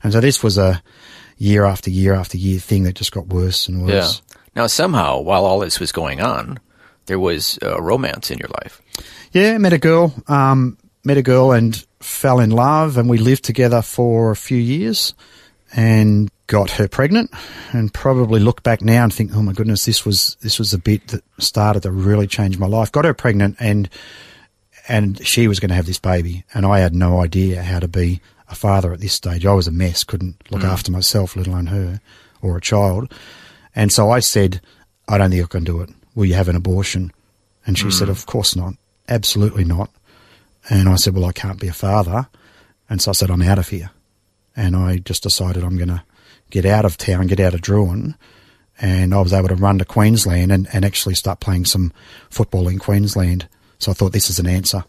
And 0.03 0.13
so 0.13 0.21
this 0.21 0.43
was 0.43 0.59
a 0.59 0.83
year 1.37 1.65
after 1.65 1.91
year 1.91 2.15
after 2.15 2.37
year 2.39 2.59
thing 2.59 2.85
that 2.85 2.95
just 2.95 3.13
got 3.13 3.29
worse 3.29 3.69
and 3.69 3.83
worse. 3.83 4.23
Yeah. 4.29 4.37
Now, 4.55 4.67
somehow, 4.67 5.21
while 5.21 5.45
all 5.45 5.61
this 5.61 5.79
was 5.79 5.93
going 5.93 6.21
on, 6.21 6.59
there 7.07 7.19
was 7.19 7.59
a 7.63 7.81
romance 7.81 8.31
in 8.31 8.39
your 8.39 8.49
life. 8.63 8.81
Yeah, 9.33 9.59
met 9.59 9.73
a 9.73 9.79
girl, 9.79 10.15
um, 10.29 10.79
met 11.05 11.19
a 11.19 11.23
girl 11.23 11.53
and 11.53 11.85
fell 12.01 12.41
in 12.41 12.51
love, 12.51 12.97
and 12.97 13.09
we 13.09 13.19
lived 13.19 13.45
together 13.45 13.83
for 13.83 14.31
a 14.31 14.37
few 14.37 14.57
years, 14.57 15.15
and 15.75 16.31
got 16.47 16.71
her 16.73 16.89
pregnant, 16.89 17.31
and 17.73 17.93
probably 17.93 18.41
look 18.41 18.63
back 18.63 18.81
now 18.81 19.05
and 19.05 19.13
think, 19.13 19.33
oh 19.35 19.43
my 19.43 19.53
goodness, 19.53 19.85
this 19.85 20.07
was 20.07 20.37
this 20.41 20.59
was 20.59 20.73
a 20.73 20.79
bit 20.79 21.09
that 21.09 21.23
started 21.39 21.83
to 21.83 21.91
really 21.91 22.27
change 22.27 22.59
my 22.59 22.67
life. 22.67 22.91
Got 22.91 23.05
her 23.05 23.15
pregnant, 23.15 23.57
and 23.61 23.91
and 24.89 25.25
she 25.27 25.49
was 25.49 25.61
going 25.61 25.69
to 25.69 25.75
have 25.75 25.87
this 25.87 25.99
baby, 25.99 26.45
and 26.55 26.65
I 26.65 26.79
had 26.79 26.95
no 26.95 27.21
idea 27.21 27.63
how 27.63 27.81
to 27.81 27.89
be 27.89 28.21
a 28.49 28.55
father 28.55 28.93
at 28.93 29.01
this 29.01 29.13
stage. 29.13 29.45
I 29.45 29.53
was 29.53 29.69
a 29.69 29.73
mess, 29.73 30.05
couldn't 30.05 30.37
look 30.51 30.63
mm. 30.63 30.69
after 30.69 30.93
myself, 30.93 31.37
let 31.37 31.47
alone 31.47 31.67
her 31.67 32.01
or 32.43 32.57
a 32.57 32.61
child, 32.61 33.13
and 33.77 33.93
so 33.93 34.11
I 34.11 34.21
said, 34.21 34.61
I 35.07 35.19
don't 35.19 35.31
think 35.31 35.45
I 35.45 35.47
can 35.47 35.65
do 35.65 35.83
it. 35.83 35.91
Will 36.15 36.25
you 36.25 36.35
have 36.35 36.49
an 36.49 36.57
abortion? 36.57 37.13
And 37.67 37.79
she 37.79 37.91
said, 37.91 38.09
mm. 38.09 38.13
Of 38.13 38.27
course 38.27 38.57
not. 38.57 38.75
Absolutely 39.09 39.65
not. 39.65 39.91
And 40.69 40.89
I 40.89 40.97
said, 40.97 41.15
Well, 41.15 41.27
I 41.27 41.33
can't 41.33 41.61
be 41.61 41.69
a 41.69 41.73
father. 41.73 42.27
And 42.89 43.03
so 43.03 43.11
I 43.11 43.15
said, 43.15 43.31
I'm 43.31 43.43
out 43.43 43.59
of 43.59 43.69
here. 43.69 43.91
And 44.57 44.75
I 44.75 44.97
just 44.99 45.23
decided 45.23 45.63
I'm 45.63 45.77
going 45.77 45.89
to 45.89 46.03
get 46.51 46.65
out 46.65 46.85
of 46.85 46.97
town, 46.97 47.27
get 47.27 47.41
out 47.41 47.55
of 47.55 47.61
Drouin. 47.61 48.15
And 48.81 49.15
I 49.15 49.21
was 49.21 49.33
able 49.33 49.49
to 49.49 49.55
run 49.55 49.79
to 49.79 49.85
Queensland 49.85 50.51
and, 50.53 50.69
and 50.73 50.85
actually 50.85 51.15
start 51.15 51.41
playing 51.41 51.67
some 51.67 51.93
football 52.31 52.69
in 52.69 52.79
Queensland. 52.79 53.49
So 53.79 53.91
I 53.91 53.95
thought 53.95 54.13
this 54.13 54.31
is 54.31 54.39
an 54.39 54.47
answer. 54.47 54.85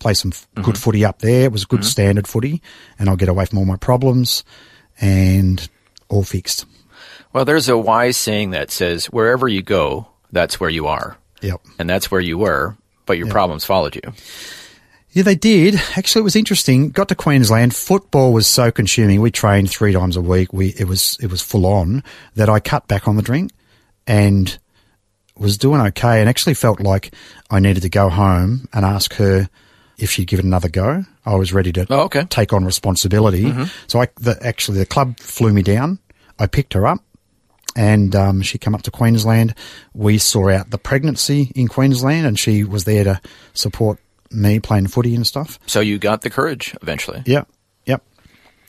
Play 0.00 0.14
some 0.14 0.32
f 0.32 0.46
good 0.54 0.64
mm-hmm. 0.64 0.72
footy 0.72 1.04
up 1.04 1.20
there. 1.20 1.44
It 1.44 1.52
was 1.52 1.64
good 1.64 1.80
mm-hmm. 1.80 1.86
standard 1.86 2.28
footy. 2.28 2.62
And 2.98 3.08
I'll 3.08 3.16
get 3.16 3.28
away 3.28 3.46
from 3.46 3.58
all 3.58 3.64
my 3.64 3.76
problems 3.76 4.44
and 5.00 5.68
all 6.08 6.22
fixed. 6.22 6.66
Well, 7.32 7.44
there's 7.44 7.68
a 7.68 7.76
wise 7.76 8.16
saying 8.16 8.50
that 8.50 8.70
says, 8.70 9.06
wherever 9.06 9.48
you 9.48 9.62
go, 9.62 10.08
that's 10.32 10.58
where 10.58 10.70
you 10.70 10.86
are. 10.86 11.16
Yep. 11.42 11.60
And 11.78 11.88
that's 11.88 12.10
where 12.10 12.20
you 12.20 12.38
were, 12.38 12.76
but 13.06 13.18
your 13.18 13.28
problems 13.28 13.64
followed 13.64 13.94
you. 13.94 14.02
Yeah, 15.10 15.22
they 15.22 15.36
did. 15.36 15.80
Actually, 15.96 16.20
it 16.20 16.24
was 16.24 16.36
interesting. 16.36 16.90
Got 16.90 17.08
to 17.08 17.14
Queensland. 17.14 17.74
Football 17.74 18.32
was 18.32 18.46
so 18.46 18.70
consuming. 18.70 19.20
We 19.20 19.30
trained 19.30 19.70
three 19.70 19.92
times 19.92 20.16
a 20.16 20.20
week. 20.20 20.52
We 20.52 20.68
it 20.78 20.84
was 20.84 21.16
it 21.20 21.30
was 21.30 21.40
full 21.40 21.66
on 21.66 22.02
that 22.34 22.48
I 22.48 22.60
cut 22.60 22.88
back 22.88 23.08
on 23.08 23.16
the 23.16 23.22
drink 23.22 23.50
and 24.06 24.58
was 25.36 25.56
doing 25.56 25.80
okay. 25.80 26.20
And 26.20 26.28
actually 26.28 26.54
felt 26.54 26.80
like 26.80 27.14
I 27.50 27.58
needed 27.58 27.82
to 27.82 27.88
go 27.88 28.10
home 28.10 28.68
and 28.72 28.84
ask 28.84 29.14
her 29.14 29.48
if 29.98 30.10
she'd 30.10 30.26
give 30.28 30.38
it 30.38 30.44
another 30.44 30.68
go. 30.68 31.04
I 31.26 31.34
was 31.34 31.52
ready 31.52 31.72
to 31.72 31.86
Oh, 31.90 32.02
okay. 32.04 32.24
take 32.30 32.52
on 32.52 32.64
responsibility. 32.64 33.52
So 33.88 34.00
I 34.00 34.08
the, 34.20 34.38
actually 34.46 34.78
the 34.78 34.86
club 34.86 35.18
flew 35.18 35.52
me 35.52 35.62
down. 35.62 35.98
I 36.38 36.46
picked 36.46 36.72
her 36.74 36.86
up. 36.86 37.00
And 37.76 38.16
um, 38.16 38.42
she 38.42 38.58
came 38.58 38.74
up 38.74 38.82
to 38.82 38.90
Queensland. 38.90 39.54
We 39.94 40.18
saw 40.18 40.48
out 40.48 40.70
the 40.70 40.78
pregnancy 40.78 41.52
in 41.54 41.68
Queensland, 41.68 42.26
and 42.26 42.36
she 42.36 42.64
was 42.64 42.84
there 42.84 43.04
to 43.04 43.20
support 43.54 44.00
me 44.32 44.58
playing 44.58 44.88
footy 44.88 45.14
and 45.14 45.24
stuff. 45.26 45.60
So 45.66 45.78
you 45.80 45.98
got 45.98 46.22
the 46.22 46.30
courage 46.30 46.74
eventually. 46.82 47.22
Yep, 47.26 47.48
yep. 47.86 48.02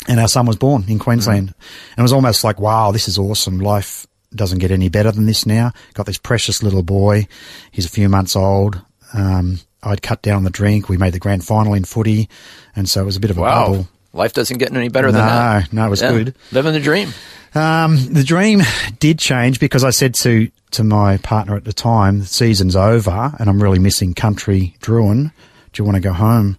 And 0.08 0.20
our 0.20 0.28
son 0.28 0.46
was 0.46 0.58
born 0.58 0.86
in 0.88 1.00
Queensland. 1.00 1.48
And 1.48 1.98
it 2.00 2.02
was 2.04 2.14
almost 2.14 2.44
like, 2.44 2.60
wow, 2.60 2.92
this 2.92 3.08
is 3.08 3.18
awesome. 3.18 3.58
Life 3.60 4.06
doesn't 4.36 4.60
get 4.60 4.70
any 4.70 4.90
better 4.90 5.12
than 5.12 5.26
this 5.26 5.44
now. 5.46 5.72
Got 5.96 6.06
this 6.06 6.20
precious 6.20 6.62
little 6.62 6.84
boy. 6.84 7.28
He's 7.72 7.86
a 7.86 7.90
few 7.90 8.10
months 8.10 8.36
old. 8.36 8.80
Um, 9.14 9.60
I'd 9.84 10.02
cut 10.02 10.22
down 10.22 10.44
the 10.44 10.50
drink. 10.50 10.90
We 10.90 10.98
made 10.98 11.14
the 11.14 11.20
grand 11.20 11.44
final 11.46 11.74
in 11.74 11.84
footy. 11.86 12.30
And 12.76 12.90
so 12.90 13.02
it 13.02 13.06
was 13.06 13.16
a 13.16 13.20
bit 13.20 13.32
of 13.32 13.38
a 13.38 13.42
Wow. 13.42 13.66
bubble. 13.68 13.88
Life 14.14 14.34
doesn't 14.34 14.58
get 14.58 14.76
any 14.76 14.90
better 14.90 15.12
than 15.12 15.22
No, 15.22 15.28
that. 15.32 15.72
no, 15.74 15.86
it 15.86 15.90
was 15.90 16.02
Yeah. 16.02 16.12
good. 16.12 16.36
Living 16.52 16.74
the 16.74 16.80
dream. 16.80 17.14
Um, 17.56 18.14
the 18.14 18.24
dream 18.24 18.62
did 19.00 19.20
change 19.20 19.60
because 19.60 19.84
I 19.84 19.90
said 19.92 20.14
to, 20.16 20.50
to 20.72 20.84
my 20.84 21.18
partner 21.18 21.56
at 21.56 21.64
the 21.66 21.74
time, 21.74 22.20
the 22.20 22.26
season's 22.26 22.76
over 22.76 23.34
and 23.40 23.50
I'm 23.50 23.62
really 23.62 23.80
missing 23.80 24.14
country 24.14 24.76
Drouin. 24.82 25.32
Do 25.74 25.82
you 25.82 25.86
want 25.86 25.96
to 25.96 26.02
go 26.02 26.14
home? 26.14 26.58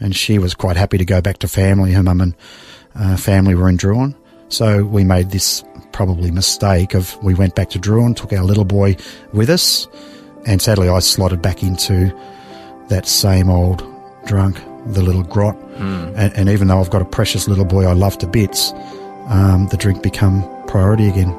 And 0.00 0.14
she 0.16 0.38
was 0.38 0.54
quite 0.54 0.76
happy 0.76 0.98
to 0.98 1.04
go 1.04 1.20
back 1.20 1.38
to 1.38 1.48
family. 1.48 1.92
Her 1.92 2.02
mum 2.02 2.20
and 2.20 2.34
uh, 2.94 3.16
family 3.16 3.54
were 3.54 3.68
in 3.68 3.76
Drouin. 3.78 4.14
So 4.48 4.84
we 4.84 5.02
made 5.04 5.30
this 5.30 5.64
probably 5.92 6.30
mistake 6.30 6.94
of 6.94 7.16
we 7.22 7.34
went 7.34 7.54
back 7.54 7.70
to 7.70 7.78
Drouin, 7.78 8.14
took 8.16 8.32
our 8.32 8.44
little 8.44 8.64
boy 8.64 8.96
with 9.32 9.48
us, 9.50 9.88
and 10.46 10.60
sadly 10.60 10.88
I 10.88 10.98
slotted 11.00 11.40
back 11.42 11.62
into 11.62 12.12
that 12.92 13.06
same 13.06 13.48
old 13.48 13.82
drunk, 14.26 14.60
the 14.88 15.00
little 15.00 15.22
grot. 15.22 15.56
And, 16.14 16.36
and 16.36 16.48
even 16.50 16.68
though 16.68 16.78
I've 16.78 16.90
got 16.90 17.00
a 17.00 17.06
precious 17.06 17.48
little 17.48 17.64
boy 17.64 17.86
I 17.86 17.94
love 17.94 18.18
to 18.18 18.26
bits, 18.26 18.72
um, 19.28 19.66
the 19.70 19.78
drink 19.78 20.02
become 20.02 20.44
priority 20.66 21.08
again. 21.08 21.30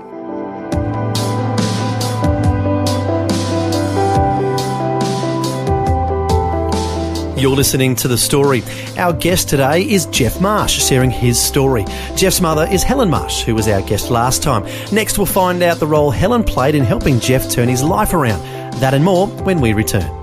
You're 7.37 7.55
listening 7.55 7.95
to 7.97 8.07
The 8.07 8.17
Story. 8.17 8.63
Our 8.97 9.13
guest 9.13 9.49
today 9.49 9.83
is 9.83 10.07
Geoff 10.07 10.41
Marsh, 10.41 10.81
sharing 10.81 11.11
his 11.11 11.39
story. 11.39 11.85
Geoff's 12.15 12.41
mother 12.41 12.65
is 12.71 12.81
Helen 12.81 13.11
Marsh, 13.11 13.43
who 13.43 13.53
was 13.53 13.67
our 13.67 13.81
guest 13.81 14.09
last 14.09 14.41
time. 14.41 14.63
Next, 14.91 15.19
we'll 15.19 15.27
find 15.27 15.61
out 15.61 15.77
the 15.77 15.85
role 15.85 16.09
Helen 16.09 16.43
played 16.43 16.73
in 16.73 16.83
helping 16.83 17.19
Geoff 17.19 17.47
turn 17.51 17.67
his 17.67 17.83
life 17.83 18.13
around. 18.13 18.41
That 18.79 18.95
and 18.95 19.03
more 19.03 19.27
when 19.27 19.61
we 19.61 19.73
return. 19.73 20.22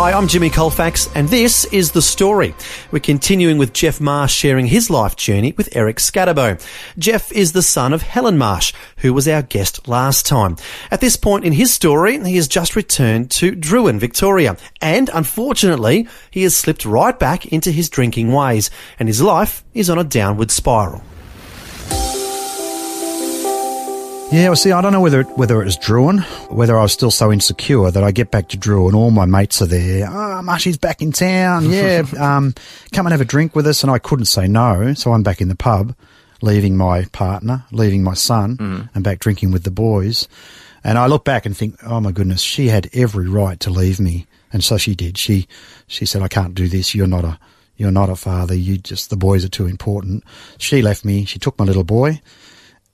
Hi, 0.00 0.12
I'm 0.12 0.28
Jimmy 0.28 0.48
Colfax, 0.48 1.08
and 1.16 1.28
this 1.28 1.64
is 1.64 1.90
The 1.90 2.00
Story. 2.00 2.54
We're 2.92 3.00
continuing 3.00 3.58
with 3.58 3.72
Geoff 3.72 4.00
Marsh 4.00 4.32
sharing 4.32 4.66
his 4.66 4.90
life 4.90 5.16
journey 5.16 5.54
with 5.56 5.74
Eric 5.74 5.96
Scatterbo. 5.96 6.64
Geoff 6.96 7.32
is 7.32 7.50
the 7.50 7.62
son 7.62 7.92
of 7.92 8.02
Helen 8.02 8.38
Marsh, 8.38 8.72
who 8.98 9.12
was 9.12 9.26
our 9.26 9.42
guest 9.42 9.88
last 9.88 10.24
time. 10.24 10.54
At 10.92 11.00
this 11.00 11.16
point 11.16 11.44
in 11.44 11.52
his 11.52 11.74
story, 11.74 12.16
he 12.24 12.36
has 12.36 12.46
just 12.46 12.76
returned 12.76 13.32
to 13.32 13.56
Drouin, 13.56 13.98
Victoria, 13.98 14.56
and 14.80 15.10
unfortunately, 15.12 16.06
he 16.30 16.44
has 16.44 16.56
slipped 16.56 16.84
right 16.84 17.18
back 17.18 17.46
into 17.46 17.72
his 17.72 17.88
drinking 17.88 18.32
ways, 18.32 18.70
and 19.00 19.08
his 19.08 19.20
life 19.20 19.64
is 19.74 19.90
on 19.90 19.98
a 19.98 20.04
downward 20.04 20.52
spiral. 20.52 21.02
Yeah, 24.30 24.48
well, 24.48 24.56
see, 24.56 24.72
I 24.72 24.82
don't 24.82 24.92
know 24.92 25.00
whether 25.00 25.22
it, 25.22 25.38
whether 25.38 25.62
it 25.62 25.64
was 25.64 25.78
Drouin, 25.78 26.20
whether 26.50 26.78
I 26.78 26.82
was 26.82 26.92
still 26.92 27.10
so 27.10 27.32
insecure 27.32 27.90
that 27.90 28.04
I 28.04 28.10
get 28.10 28.30
back 28.30 28.48
to 28.50 28.58
Drouin, 28.58 28.92
all 28.92 29.10
my 29.10 29.24
mates 29.24 29.62
are 29.62 29.66
there. 29.66 30.06
Ah, 30.06 30.38
oh, 30.38 30.42
Marshy's 30.42 30.76
back 30.76 31.00
in 31.00 31.12
town. 31.12 31.70
Yeah, 31.70 32.04
um, 32.18 32.54
come 32.92 33.06
and 33.06 33.12
have 33.12 33.22
a 33.22 33.24
drink 33.24 33.56
with 33.56 33.66
us. 33.66 33.82
And 33.82 33.90
I 33.90 33.98
couldn't 33.98 34.26
say 34.26 34.46
no, 34.46 34.92
so 34.92 35.14
I'm 35.14 35.22
back 35.22 35.40
in 35.40 35.48
the 35.48 35.54
pub, 35.54 35.94
leaving 36.42 36.76
my 36.76 37.04
partner, 37.06 37.64
leaving 37.72 38.02
my 38.02 38.12
son, 38.12 38.90
and 38.94 39.02
back 39.02 39.18
drinking 39.18 39.50
with 39.50 39.64
the 39.64 39.70
boys. 39.70 40.28
And 40.84 40.98
I 40.98 41.06
look 41.06 41.24
back 41.24 41.46
and 41.46 41.56
think, 41.56 41.76
oh 41.82 41.98
my 41.98 42.12
goodness, 42.12 42.42
she 42.42 42.68
had 42.68 42.90
every 42.92 43.28
right 43.28 43.58
to 43.60 43.70
leave 43.70 43.98
me, 43.98 44.26
and 44.52 44.62
so 44.62 44.76
she 44.76 44.94
did. 44.94 45.16
She 45.16 45.48
she 45.86 46.04
said, 46.04 46.20
I 46.20 46.28
can't 46.28 46.54
do 46.54 46.68
this. 46.68 46.94
You're 46.94 47.06
not 47.06 47.24
a 47.24 47.38
you're 47.78 47.90
not 47.90 48.10
a 48.10 48.16
father. 48.16 48.54
You 48.54 48.76
just 48.76 49.08
the 49.08 49.16
boys 49.16 49.42
are 49.46 49.48
too 49.48 49.66
important. 49.66 50.22
She 50.58 50.82
left 50.82 51.02
me. 51.02 51.24
She 51.24 51.38
took 51.38 51.58
my 51.58 51.64
little 51.64 51.82
boy 51.84 52.20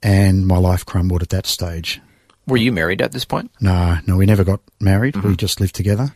and 0.05 0.45
my 0.45 0.57
life 0.57 0.85
crumbled 0.85 1.23
at 1.23 1.29
that 1.29 1.47
stage. 1.47 1.99
Were 2.45 2.57
you 2.57 2.71
married 2.71 3.01
at 3.01 3.11
this 3.11 3.25
point? 3.25 3.49
No, 3.59 3.97
no, 4.05 4.15
we 4.15 4.27
never 4.27 4.43
got 4.43 4.61
married. 4.79 5.15
Mm-hmm. 5.15 5.29
We 5.29 5.35
just 5.35 5.59
lived 5.59 5.73
together. 5.73 6.13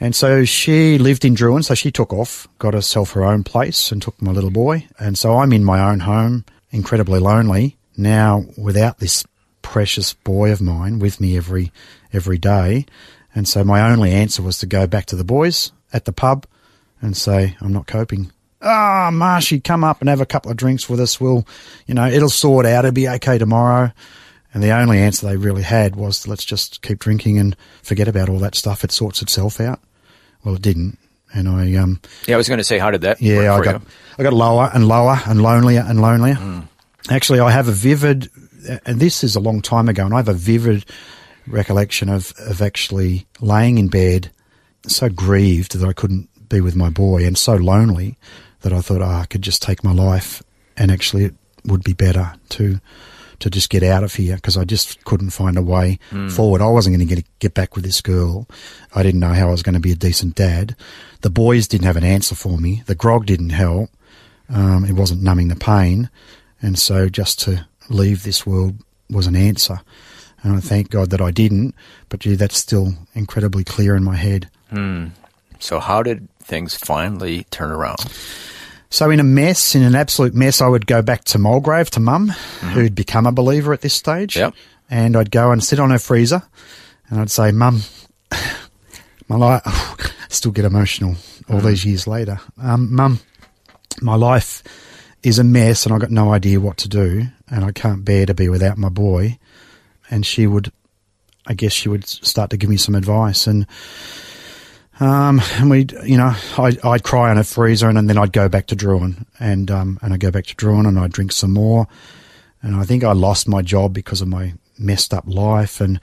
And 0.00 0.16
so 0.16 0.46
she 0.46 0.96
lived 0.96 1.22
in 1.22 1.34
Drouin, 1.34 1.62
so 1.62 1.74
she 1.74 1.90
took 1.90 2.14
off, 2.14 2.48
got 2.58 2.72
herself 2.72 3.12
her 3.12 3.24
own 3.24 3.44
place 3.44 3.92
and 3.92 4.00
took 4.00 4.20
my 4.22 4.32
little 4.32 4.50
boy. 4.50 4.86
And 4.98 5.18
so 5.18 5.36
I'm 5.36 5.52
in 5.52 5.64
my 5.64 5.86
own 5.86 6.00
home, 6.00 6.46
incredibly 6.70 7.20
lonely, 7.20 7.76
now 7.94 8.46
without 8.56 9.00
this 9.00 9.26
precious 9.60 10.14
boy 10.14 10.50
of 10.50 10.62
mine 10.62 10.98
with 10.98 11.20
me 11.20 11.36
every 11.36 11.72
every 12.14 12.38
day. 12.38 12.86
And 13.34 13.46
so 13.46 13.64
my 13.64 13.90
only 13.90 14.12
answer 14.12 14.40
was 14.40 14.58
to 14.60 14.66
go 14.66 14.86
back 14.86 15.04
to 15.06 15.16
the 15.16 15.24
boys 15.24 15.72
at 15.92 16.06
the 16.06 16.12
pub 16.12 16.46
and 17.02 17.14
say, 17.14 17.54
I'm 17.60 17.74
not 17.74 17.86
coping. 17.86 18.32
Ah, 18.62 19.10
Marshy, 19.12 19.60
come 19.60 19.84
up 19.84 20.00
and 20.00 20.08
have 20.08 20.20
a 20.20 20.26
couple 20.26 20.50
of 20.50 20.56
drinks 20.56 20.88
with 20.88 21.00
us. 21.00 21.20
We'll, 21.20 21.46
you 21.86 21.94
know, 21.94 22.06
it'll 22.06 22.30
sort 22.30 22.66
out. 22.66 22.84
It'll 22.84 22.94
be 22.94 23.08
okay 23.08 23.38
tomorrow. 23.38 23.92
And 24.54 24.62
the 24.62 24.70
only 24.70 24.98
answer 24.98 25.26
they 25.26 25.36
really 25.36 25.62
had 25.62 25.96
was, 25.96 26.26
let's 26.26 26.44
just 26.44 26.80
keep 26.80 26.98
drinking 26.98 27.38
and 27.38 27.54
forget 27.82 28.08
about 28.08 28.28
all 28.30 28.38
that 28.38 28.54
stuff. 28.54 28.84
It 28.84 28.90
sorts 28.90 29.20
itself 29.20 29.60
out. 29.60 29.80
Well, 30.44 30.54
it 30.54 30.62
didn't. 30.62 30.98
And 31.34 31.48
I, 31.48 31.74
um, 31.74 32.00
Yeah, 32.26 32.36
I 32.36 32.38
was 32.38 32.48
going 32.48 32.58
to 32.58 32.64
say, 32.64 32.78
how 32.78 32.90
did 32.90 33.02
that 33.02 33.20
yeah, 33.20 33.52
I 33.54 33.62
got, 33.62 33.82
you? 33.82 33.86
I 34.18 34.22
got 34.22 34.32
lower 34.32 34.70
and 34.72 34.88
lower 34.88 35.20
and 35.26 35.42
lonelier 35.42 35.84
and 35.86 36.00
lonelier. 36.00 36.64
Actually, 37.10 37.40
I 37.40 37.50
have 37.50 37.68
a 37.68 37.72
vivid, 37.72 38.30
and 38.86 38.98
this 38.98 39.22
is 39.22 39.36
a 39.36 39.40
long 39.40 39.60
time 39.60 39.88
ago, 39.88 40.06
and 40.06 40.14
I 40.14 40.18
have 40.18 40.28
a 40.28 40.34
vivid 40.34 40.86
recollection 41.46 42.08
of, 42.08 42.32
of 42.38 42.62
actually 42.62 43.26
laying 43.40 43.76
in 43.76 43.88
bed 43.88 44.30
so 44.86 45.08
grieved 45.10 45.76
that 45.78 45.86
I 45.86 45.92
couldn't 45.92 46.30
be 46.48 46.60
with 46.60 46.76
my 46.76 46.88
boy 46.90 47.26
and 47.26 47.36
so 47.36 47.54
lonely 47.56 48.16
that 48.62 48.72
I 48.72 48.80
thought, 48.80 49.02
oh, 49.02 49.04
I 49.04 49.26
could 49.26 49.42
just 49.42 49.62
take 49.62 49.84
my 49.84 49.92
life 49.92 50.42
and 50.76 50.90
actually 50.90 51.24
it 51.24 51.34
would 51.64 51.84
be 51.84 51.92
better 51.92 52.34
to 52.50 52.80
to 53.38 53.50
just 53.50 53.68
get 53.68 53.82
out 53.82 54.02
of 54.02 54.14
here 54.14 54.36
because 54.36 54.56
I 54.56 54.64
just 54.64 55.04
couldn't 55.04 55.30
find 55.30 55.58
a 55.58 55.62
way 55.62 55.98
hmm. 56.10 56.28
forward. 56.28 56.62
I 56.62 56.68
wasn't 56.68 56.96
going 56.96 57.06
to 57.06 57.14
get 57.14 57.26
get 57.38 57.54
back 57.54 57.74
with 57.74 57.84
this 57.84 58.00
girl. 58.00 58.46
I 58.94 59.02
didn't 59.02 59.20
know 59.20 59.34
how 59.34 59.48
I 59.48 59.50
was 59.50 59.62
going 59.62 59.74
to 59.74 59.80
be 59.80 59.92
a 59.92 59.96
decent 59.96 60.34
dad. 60.34 60.74
The 61.20 61.30
boys 61.30 61.68
didn't 61.68 61.86
have 61.86 61.96
an 61.96 62.04
answer 62.04 62.34
for 62.34 62.58
me. 62.58 62.82
The 62.86 62.94
grog 62.94 63.26
didn't 63.26 63.50
help. 63.50 63.90
Um, 64.48 64.84
it 64.84 64.92
wasn't 64.92 65.22
numbing 65.22 65.48
the 65.48 65.56
pain, 65.56 66.08
and 66.62 66.78
so 66.78 67.08
just 67.08 67.40
to 67.40 67.66
leave 67.90 68.22
this 68.22 68.46
world 68.46 68.76
was 69.10 69.26
an 69.26 69.36
answer. 69.36 69.80
And 70.42 70.56
I 70.56 70.60
thank 70.60 70.90
God 70.90 71.10
that 71.10 71.20
I 71.20 71.30
didn't. 71.30 71.74
But 72.08 72.20
gee, 72.20 72.36
that's 72.36 72.56
still 72.56 72.94
incredibly 73.14 73.64
clear 73.64 73.96
in 73.96 74.04
my 74.04 74.16
head. 74.16 74.48
Hmm. 74.70 75.08
So 75.58 75.80
how 75.80 76.02
did 76.02 76.28
things 76.40 76.74
finally 76.74 77.44
turn 77.50 77.70
around? 77.70 77.98
So 78.90 79.10
in 79.10 79.20
a 79.20 79.24
mess, 79.24 79.74
in 79.74 79.82
an 79.82 79.94
absolute 79.94 80.34
mess, 80.34 80.60
I 80.60 80.68
would 80.68 80.86
go 80.86 81.02
back 81.02 81.24
to 81.24 81.38
Mulgrave 81.38 81.90
to 81.90 82.00
Mum, 82.00 82.28
who'd 82.28 82.94
become 82.94 83.26
a 83.26 83.32
believer 83.32 83.72
at 83.72 83.80
this 83.80 83.94
stage. 83.94 84.36
Yep. 84.36 84.54
And 84.88 85.16
I'd 85.16 85.30
go 85.30 85.50
and 85.50 85.62
sit 85.62 85.80
on 85.80 85.90
her 85.90 85.98
freezer, 85.98 86.42
and 87.08 87.20
I'd 87.20 87.30
say, 87.30 87.50
"Mum, 87.52 87.82
my 89.28 89.36
life." 89.36 89.62
Still 90.28 90.52
get 90.52 90.64
emotional 90.64 91.16
all 91.48 91.60
these 91.60 91.84
years 91.84 92.06
later. 92.06 92.40
Um, 92.60 92.94
Mum, 92.94 93.20
my 94.02 94.16
life 94.16 94.62
is 95.22 95.38
a 95.38 95.44
mess, 95.44 95.86
and 95.86 95.94
I've 95.94 96.00
got 96.00 96.10
no 96.10 96.32
idea 96.32 96.60
what 96.60 96.76
to 96.78 96.88
do, 96.88 97.26
and 97.50 97.64
I 97.64 97.72
can't 97.72 98.04
bear 98.04 98.26
to 98.26 98.34
be 98.34 98.48
without 98.48 98.76
my 98.76 98.88
boy. 98.88 99.38
And 100.10 100.26
she 100.26 100.46
would, 100.46 100.72
I 101.46 101.54
guess, 101.54 101.72
she 101.72 101.88
would 101.88 102.06
start 102.06 102.50
to 102.50 102.56
give 102.56 102.70
me 102.70 102.76
some 102.76 102.94
advice, 102.94 103.46
and 103.46 103.66
um, 105.00 105.42
and 105.54 105.70
we'd, 105.70 105.92
you 106.04 106.16
know, 106.16 106.34
I'd, 106.56 106.82
I'd 106.84 107.02
cry 107.02 107.30
on 107.30 107.38
a 107.38 107.44
freezer 107.44 107.88
and, 107.88 108.08
then 108.08 108.16
I'd 108.16 108.32
go 108.32 108.48
back 108.48 108.66
to 108.68 108.76
Drouin 108.76 109.26
and, 109.38 109.70
um, 109.70 109.98
and 110.00 110.14
I'd 110.14 110.20
go 110.20 110.30
back 110.30 110.46
to 110.46 110.54
Drouin 110.54 110.86
and 110.86 110.98
I'd 110.98 111.12
drink 111.12 111.32
some 111.32 111.52
more. 111.52 111.86
And 112.62 112.76
I 112.76 112.84
think 112.84 113.04
I 113.04 113.12
lost 113.12 113.46
my 113.46 113.62
job 113.62 113.92
because 113.92 114.22
of 114.22 114.28
my 114.28 114.54
messed 114.78 115.12
up 115.12 115.24
life. 115.26 115.80
And 115.80 116.00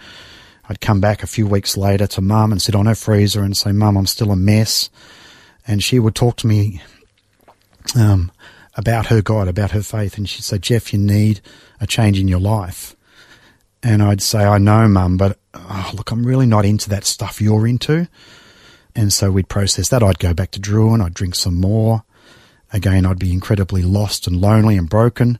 I'd 0.70 0.80
come 0.80 1.02
back 1.02 1.24
a 1.24 1.28
few 1.28 1.48
weeks 1.48 1.76
later 1.76 2.06
to 2.08 2.22
mum 2.22 2.52
and 2.52 2.62
sit 2.62 2.76
on 2.76 2.86
her 2.86 2.96
freezer 2.96 3.42
and 3.42 3.58
say, 3.58 3.72
mum, 3.72 3.98
I'm 3.98 4.06
still 4.06 4.32
a 4.32 4.36
mess. 4.36 4.90
And 5.68 5.84
she 5.84 5.98
would 5.98 6.16
talk 6.16 6.36
to 6.38 6.48
me, 6.48 6.82
um, 7.96 8.32
about 8.76 9.08
her 9.08 9.22
God, 9.22 9.48
about 9.48 9.72
her 9.72 9.82
faith. 9.82 10.18
And 10.18 10.30
she'd 10.30 10.44
say, 10.44 10.60
Geoff, 10.60 10.94
you 10.94 11.00
need 11.00 11.42
a 11.80 11.88
change 11.88 12.20
in 12.20 12.28
your 12.28 12.40
life. 12.40 12.96
And 13.82 14.02
I'd 14.04 14.22
say, 14.22 14.44
I 14.44 14.60
know, 14.60 14.88
mum, 14.88 15.18
but 15.18 15.40
oh, 15.54 15.92
look, 15.96 16.12
I'm 16.12 16.26
really 16.26 16.46
not 16.46 16.64
into 16.64 16.90
that 16.90 17.06
stuff 17.06 17.42
you're 17.42 17.68
into. 17.68 18.08
And 18.96 19.12
so 19.12 19.32
we'd 19.32 19.50
process 19.50 19.90
that. 19.90 20.04
I'd 20.04 20.20
go 20.20 20.34
back 20.34 20.52
to 20.52 20.60
Drouin, 20.60 21.04
I'd 21.04 21.14
drink 21.14 21.36
some 21.36 21.60
more. 21.60 22.04
Again, 22.72 23.06
I'd 23.06 23.20
be 23.20 23.32
incredibly 23.34 23.82
lost 23.82 24.28
and 24.28 24.40
lonely 24.40 24.78
and 24.78 24.90
broken. 24.90 25.40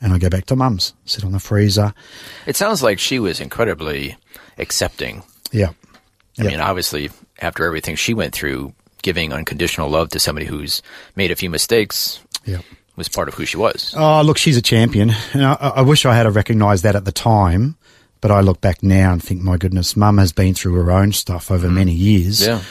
And 0.00 0.12
I'd 0.12 0.20
go 0.20 0.30
back 0.30 0.46
to 0.46 0.56
mum's, 0.56 0.94
sit 1.04 1.24
on 1.24 1.32
the 1.32 1.38
freezer. 1.40 1.92
It 2.46 2.56
sounds 2.56 2.82
like 2.82 2.98
she 2.98 3.18
was 3.18 3.38
incredibly 3.40 4.16
accepting. 4.58 5.22
Yeah. 5.52 5.70
I 6.38 6.44
Yeah. 6.44 6.50
mean, 6.50 6.60
obviously, 6.60 7.10
after 7.40 7.64
everything 7.66 7.96
she 7.96 8.14
went 8.14 8.34
through, 8.34 8.72
giving 9.02 9.32
unconditional 9.32 9.88
love 9.90 10.08
to 10.10 10.20
somebody 10.20 10.46
who's 10.46 10.80
made 11.16 11.30
a 11.30 11.36
few 11.36 11.50
mistakes 11.50 12.20
Yeah. 12.46 12.58
was 12.96 13.08
part 13.08 13.28
of 13.28 13.34
who 13.34 13.44
she 13.46 13.56
was. 13.58 13.94
Oh, 13.96 14.22
look, 14.22 14.38
she's 14.38 14.56
a 14.56 14.62
champion. 14.62 15.10
And 15.34 15.44
I, 15.44 15.54
I 15.76 15.82
wish 15.82 16.04
I 16.06 16.14
had 16.14 16.26
have 16.26 16.36
recognised 16.36 16.82
that 16.84 16.96
at 16.96 17.04
the 17.04 17.12
time. 17.12 17.76
But 18.20 18.30
I 18.30 18.40
look 18.40 18.60
back 18.60 18.82
now 18.82 19.12
and 19.12 19.22
think, 19.22 19.42
my 19.42 19.56
goodness, 19.56 19.96
mum 19.96 20.18
has 20.18 20.32
been 20.32 20.54
through 20.54 20.74
her 20.74 20.90
own 20.90 21.12
stuff 21.12 21.50
over 21.50 21.70
many 21.70 21.92
years. 21.92 22.46
Yeah. 22.46 22.62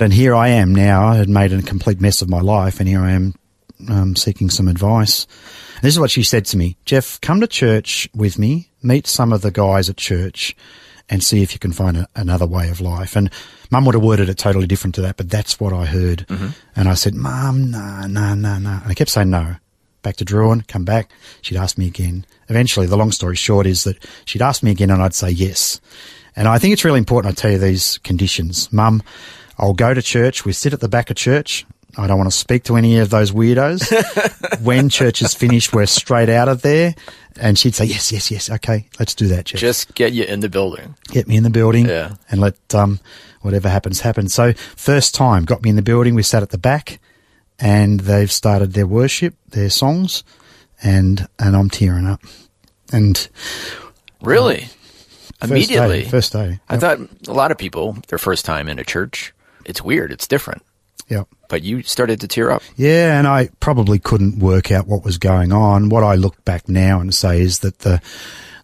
And 0.00 0.12
here 0.12 0.34
I 0.34 0.48
am 0.48 0.74
now. 0.74 1.06
I 1.06 1.16
had 1.16 1.28
made 1.28 1.52
a 1.52 1.62
complete 1.62 2.00
mess 2.00 2.22
of 2.22 2.28
my 2.28 2.40
life, 2.40 2.80
and 2.80 2.88
here 2.88 3.00
I 3.00 3.12
am 3.12 3.34
um, 3.88 4.16
seeking 4.16 4.50
some 4.50 4.68
advice. 4.68 5.26
And 5.74 5.82
this 5.82 5.94
is 5.94 6.00
what 6.00 6.10
she 6.10 6.22
said 6.22 6.44
to 6.46 6.56
me 6.56 6.76
Geoff, 6.84 7.20
come 7.20 7.40
to 7.40 7.46
church 7.46 8.08
with 8.14 8.38
me, 8.38 8.70
meet 8.82 9.06
some 9.06 9.32
of 9.32 9.42
the 9.42 9.50
guys 9.50 9.88
at 9.88 9.96
church, 9.96 10.56
and 11.08 11.22
see 11.22 11.42
if 11.42 11.52
you 11.52 11.58
can 11.58 11.72
find 11.72 11.96
a, 11.96 12.08
another 12.16 12.46
way 12.46 12.70
of 12.70 12.80
life. 12.80 13.14
And 13.14 13.30
mum 13.70 13.84
would 13.84 13.94
have 13.94 14.02
worded 14.02 14.28
it 14.28 14.38
totally 14.38 14.66
different 14.66 14.94
to 14.96 15.02
that, 15.02 15.16
but 15.16 15.30
that's 15.30 15.60
what 15.60 15.72
I 15.72 15.84
heard. 15.84 16.26
And 16.74 16.88
I 16.88 16.94
said, 16.94 17.14
Mum, 17.14 17.70
no, 17.70 18.06
no, 18.08 18.34
no, 18.34 18.58
no. 18.58 18.70
And 18.82 18.90
I 18.90 18.94
kept 18.94 19.10
saying 19.10 19.30
no. 19.30 19.56
Back 20.04 20.16
to 20.16 20.24
Drouin, 20.24 20.68
come 20.68 20.84
back. 20.84 21.10
She'd 21.42 21.56
ask 21.56 21.76
me 21.78 21.86
again. 21.88 22.26
Eventually, 22.48 22.86
the 22.86 22.96
long 22.96 23.10
story 23.10 23.36
short 23.36 23.66
is 23.66 23.84
that 23.84 23.96
she'd 24.26 24.42
ask 24.42 24.62
me 24.62 24.70
again 24.70 24.90
and 24.90 25.02
I'd 25.02 25.14
say 25.14 25.30
yes. 25.30 25.80
And 26.36 26.46
I 26.46 26.58
think 26.58 26.74
it's 26.74 26.84
really 26.84 26.98
important 26.98 27.32
I 27.32 27.40
tell 27.40 27.50
you 27.50 27.58
these 27.58 27.98
conditions. 28.04 28.70
Mum, 28.70 29.02
I'll 29.58 29.72
go 29.72 29.94
to 29.94 30.02
church. 30.02 30.44
We 30.44 30.52
sit 30.52 30.74
at 30.74 30.80
the 30.80 30.88
back 30.88 31.08
of 31.08 31.16
church. 31.16 31.64
I 31.96 32.06
don't 32.06 32.18
want 32.18 32.30
to 32.30 32.36
speak 32.36 32.64
to 32.64 32.76
any 32.76 32.98
of 32.98 33.08
those 33.08 33.30
weirdos. 33.32 34.60
when 34.62 34.90
church 34.90 35.22
is 35.22 35.32
finished, 35.32 35.72
we're 35.72 35.86
straight 35.86 36.28
out 36.28 36.48
of 36.48 36.60
there. 36.60 36.94
And 37.40 37.58
she'd 37.58 37.74
say, 37.74 37.86
yes, 37.86 38.12
yes, 38.12 38.30
yes. 38.30 38.50
Okay, 38.50 38.86
let's 38.98 39.14
do 39.14 39.28
that, 39.28 39.46
Geoff. 39.46 39.60
Just 39.60 39.94
get 39.94 40.12
you 40.12 40.24
in 40.24 40.40
the 40.40 40.50
building. 40.50 40.96
Get 41.08 41.26
me 41.28 41.36
in 41.36 41.44
the 41.44 41.50
building 41.50 41.86
Yeah. 41.88 42.16
and 42.30 42.40
let 42.42 42.56
um, 42.74 43.00
whatever 43.40 43.68
happens 43.70 44.00
happen. 44.00 44.28
So 44.28 44.52
first 44.76 45.14
time, 45.14 45.44
got 45.44 45.62
me 45.62 45.70
in 45.70 45.76
the 45.76 45.82
building. 45.82 46.14
We 46.14 46.22
sat 46.24 46.42
at 46.42 46.50
the 46.50 46.58
back 46.58 47.00
and 47.58 48.00
they've 48.00 48.32
started 48.32 48.72
their 48.72 48.86
worship, 48.86 49.34
their 49.48 49.70
songs, 49.70 50.24
and 50.82 51.28
and 51.38 51.56
I'm 51.56 51.70
tearing 51.70 52.06
up. 52.06 52.20
And 52.92 53.28
Really? 54.24 54.68
Uh, 55.40 55.46
first 55.46 55.50
Immediately. 55.50 56.02
day, 56.02 56.08
first 56.08 56.32
day. 56.32 56.60
I 56.68 56.78
thought 56.78 56.98
a 57.28 57.32
lot 57.32 57.50
of 57.50 57.58
people, 57.58 57.98
their 58.08 58.18
first 58.18 58.44
time 58.44 58.68
in 58.68 58.78
a 58.78 58.84
church, 58.84 59.34
it's 59.64 59.82
weird, 59.82 60.10
it's 60.10 60.26
different. 60.26 60.62
Yep. 61.08 61.28
But 61.48 61.62
you 61.62 61.82
started 61.82 62.20
to 62.22 62.28
tear 62.28 62.50
up. 62.50 62.62
Yeah, 62.76 63.18
and 63.18 63.26
I 63.26 63.50
probably 63.60 63.98
couldn't 63.98 64.38
work 64.38 64.72
out 64.72 64.86
what 64.86 65.04
was 65.04 65.18
going 65.18 65.52
on. 65.52 65.90
What 65.90 66.02
I 66.02 66.14
look 66.14 66.42
back 66.44 66.68
now 66.68 67.00
and 67.00 67.14
say 67.14 67.40
is 67.40 67.58
that 67.60 67.80
the 67.80 68.00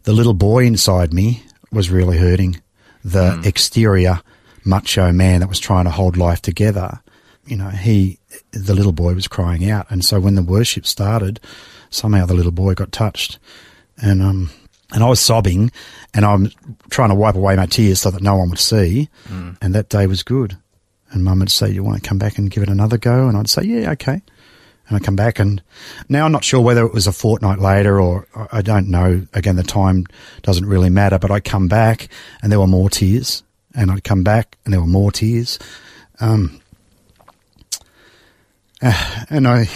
the 0.05 0.13
little 0.15 0.33
boy 0.33 0.65
inside 0.65 1.13
me 1.13 1.45
was 1.71 1.91
really 1.91 2.17
hurting. 2.17 2.63
The 3.05 3.33
hmm. 3.33 3.45
exterior 3.45 4.21
macho 4.65 5.13
man 5.13 5.41
that 5.41 5.49
was 5.49 5.59
trying 5.59 5.85
to 5.85 5.91
hold 5.91 6.17
life 6.17 6.41
together, 6.41 7.01
you 7.47 7.57
know, 7.57 7.69
he 7.69 8.20
the 8.53 8.75
little 8.75 8.93
boy 8.93 9.15
was 9.15 9.29
crying 9.29 9.69
out. 9.71 9.87
And 9.91 10.05
so 10.05 10.21
when 10.21 10.35
the 10.35 10.43
worship 10.43 10.87
started, 10.87 11.41
somehow 11.91 12.27
the 12.27 12.35
little 12.35 12.53
boy 12.53 12.75
got 12.75 12.93
touched. 12.93 13.39
And 14.03 14.23
um 14.23 14.51
and 14.93 15.05
I 15.05 15.09
was 15.09 15.21
sobbing 15.21 15.71
and 16.15 16.25
I'm 16.25 16.51
trying 16.91 17.11
to 17.11 17.15
wipe 17.15 17.37
away 17.37 17.55
my 17.55 17.67
tears 17.67 18.01
so 18.01 18.11
that 18.11 18.23
no 18.23 18.37
one 18.37 18.51
would 18.51 18.59
see. 18.59 19.09
And 19.61 19.75
that 19.75 19.89
day 19.89 20.07
was 20.07 20.23
good. 20.25 20.57
And 21.13 21.25
mum 21.25 21.41
would 21.41 21.51
say, 21.51 21.71
You 21.71 21.85
want 21.85 22.03
to 22.03 22.09
come 22.09 22.19
back 22.19 22.39
and 22.39 22.51
give 22.51 22.63
it 22.63 22.69
another 22.69 22.99
go? 22.99 23.29
And 23.29 23.37
I'd 23.37 23.49
say, 23.49 23.63
Yeah, 23.63 23.91
okay. 23.93 24.21
And 24.89 24.97
I 24.97 24.99
come 24.99 25.15
back 25.15 25.39
and 25.39 25.63
now 26.09 26.25
I'm 26.25 26.33
not 26.33 26.43
sure 26.43 26.61
whether 26.61 26.85
it 26.85 26.93
was 26.93 27.07
a 27.07 27.13
fortnight 27.13 27.61
later 27.61 28.01
or 28.01 28.27
I 28.35 28.59
I 28.59 28.63
don't 28.63 28.89
know. 28.89 29.27
Again, 29.33 29.55
the 29.57 29.63
time 29.63 30.07
doesn't 30.43 30.67
really 30.67 30.91
matter, 30.91 31.19
but 31.19 31.31
I 31.31 31.39
come 31.39 31.69
back 31.69 32.09
and 32.43 32.51
there 32.51 32.59
were 32.59 32.67
more 32.67 32.91
tears 32.91 33.45
and 33.77 33.91
I'd 33.93 34.03
come 34.03 34.25
back 34.25 34.59
and 34.65 34.73
there 34.75 34.81
were 34.81 34.87
more 34.89 35.13
tears. 35.13 35.59
Um, 36.19 36.61
and 39.31 39.47
I, 39.47 39.69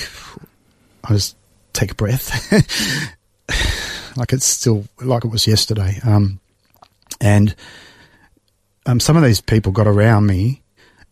I 1.04 1.08
just 1.12 1.36
take 1.72 1.92
a 1.92 1.94
breath. 1.94 2.52
like 4.16 4.32
it's 4.32 4.46
still, 4.46 4.84
like 5.00 5.24
it 5.24 5.30
was 5.30 5.46
yesterday. 5.46 5.98
Um, 6.04 6.40
and, 7.20 7.54
um, 8.86 9.00
some 9.00 9.16
of 9.16 9.22
these 9.22 9.40
people 9.40 9.72
got 9.72 9.86
around 9.86 10.26
me 10.26 10.62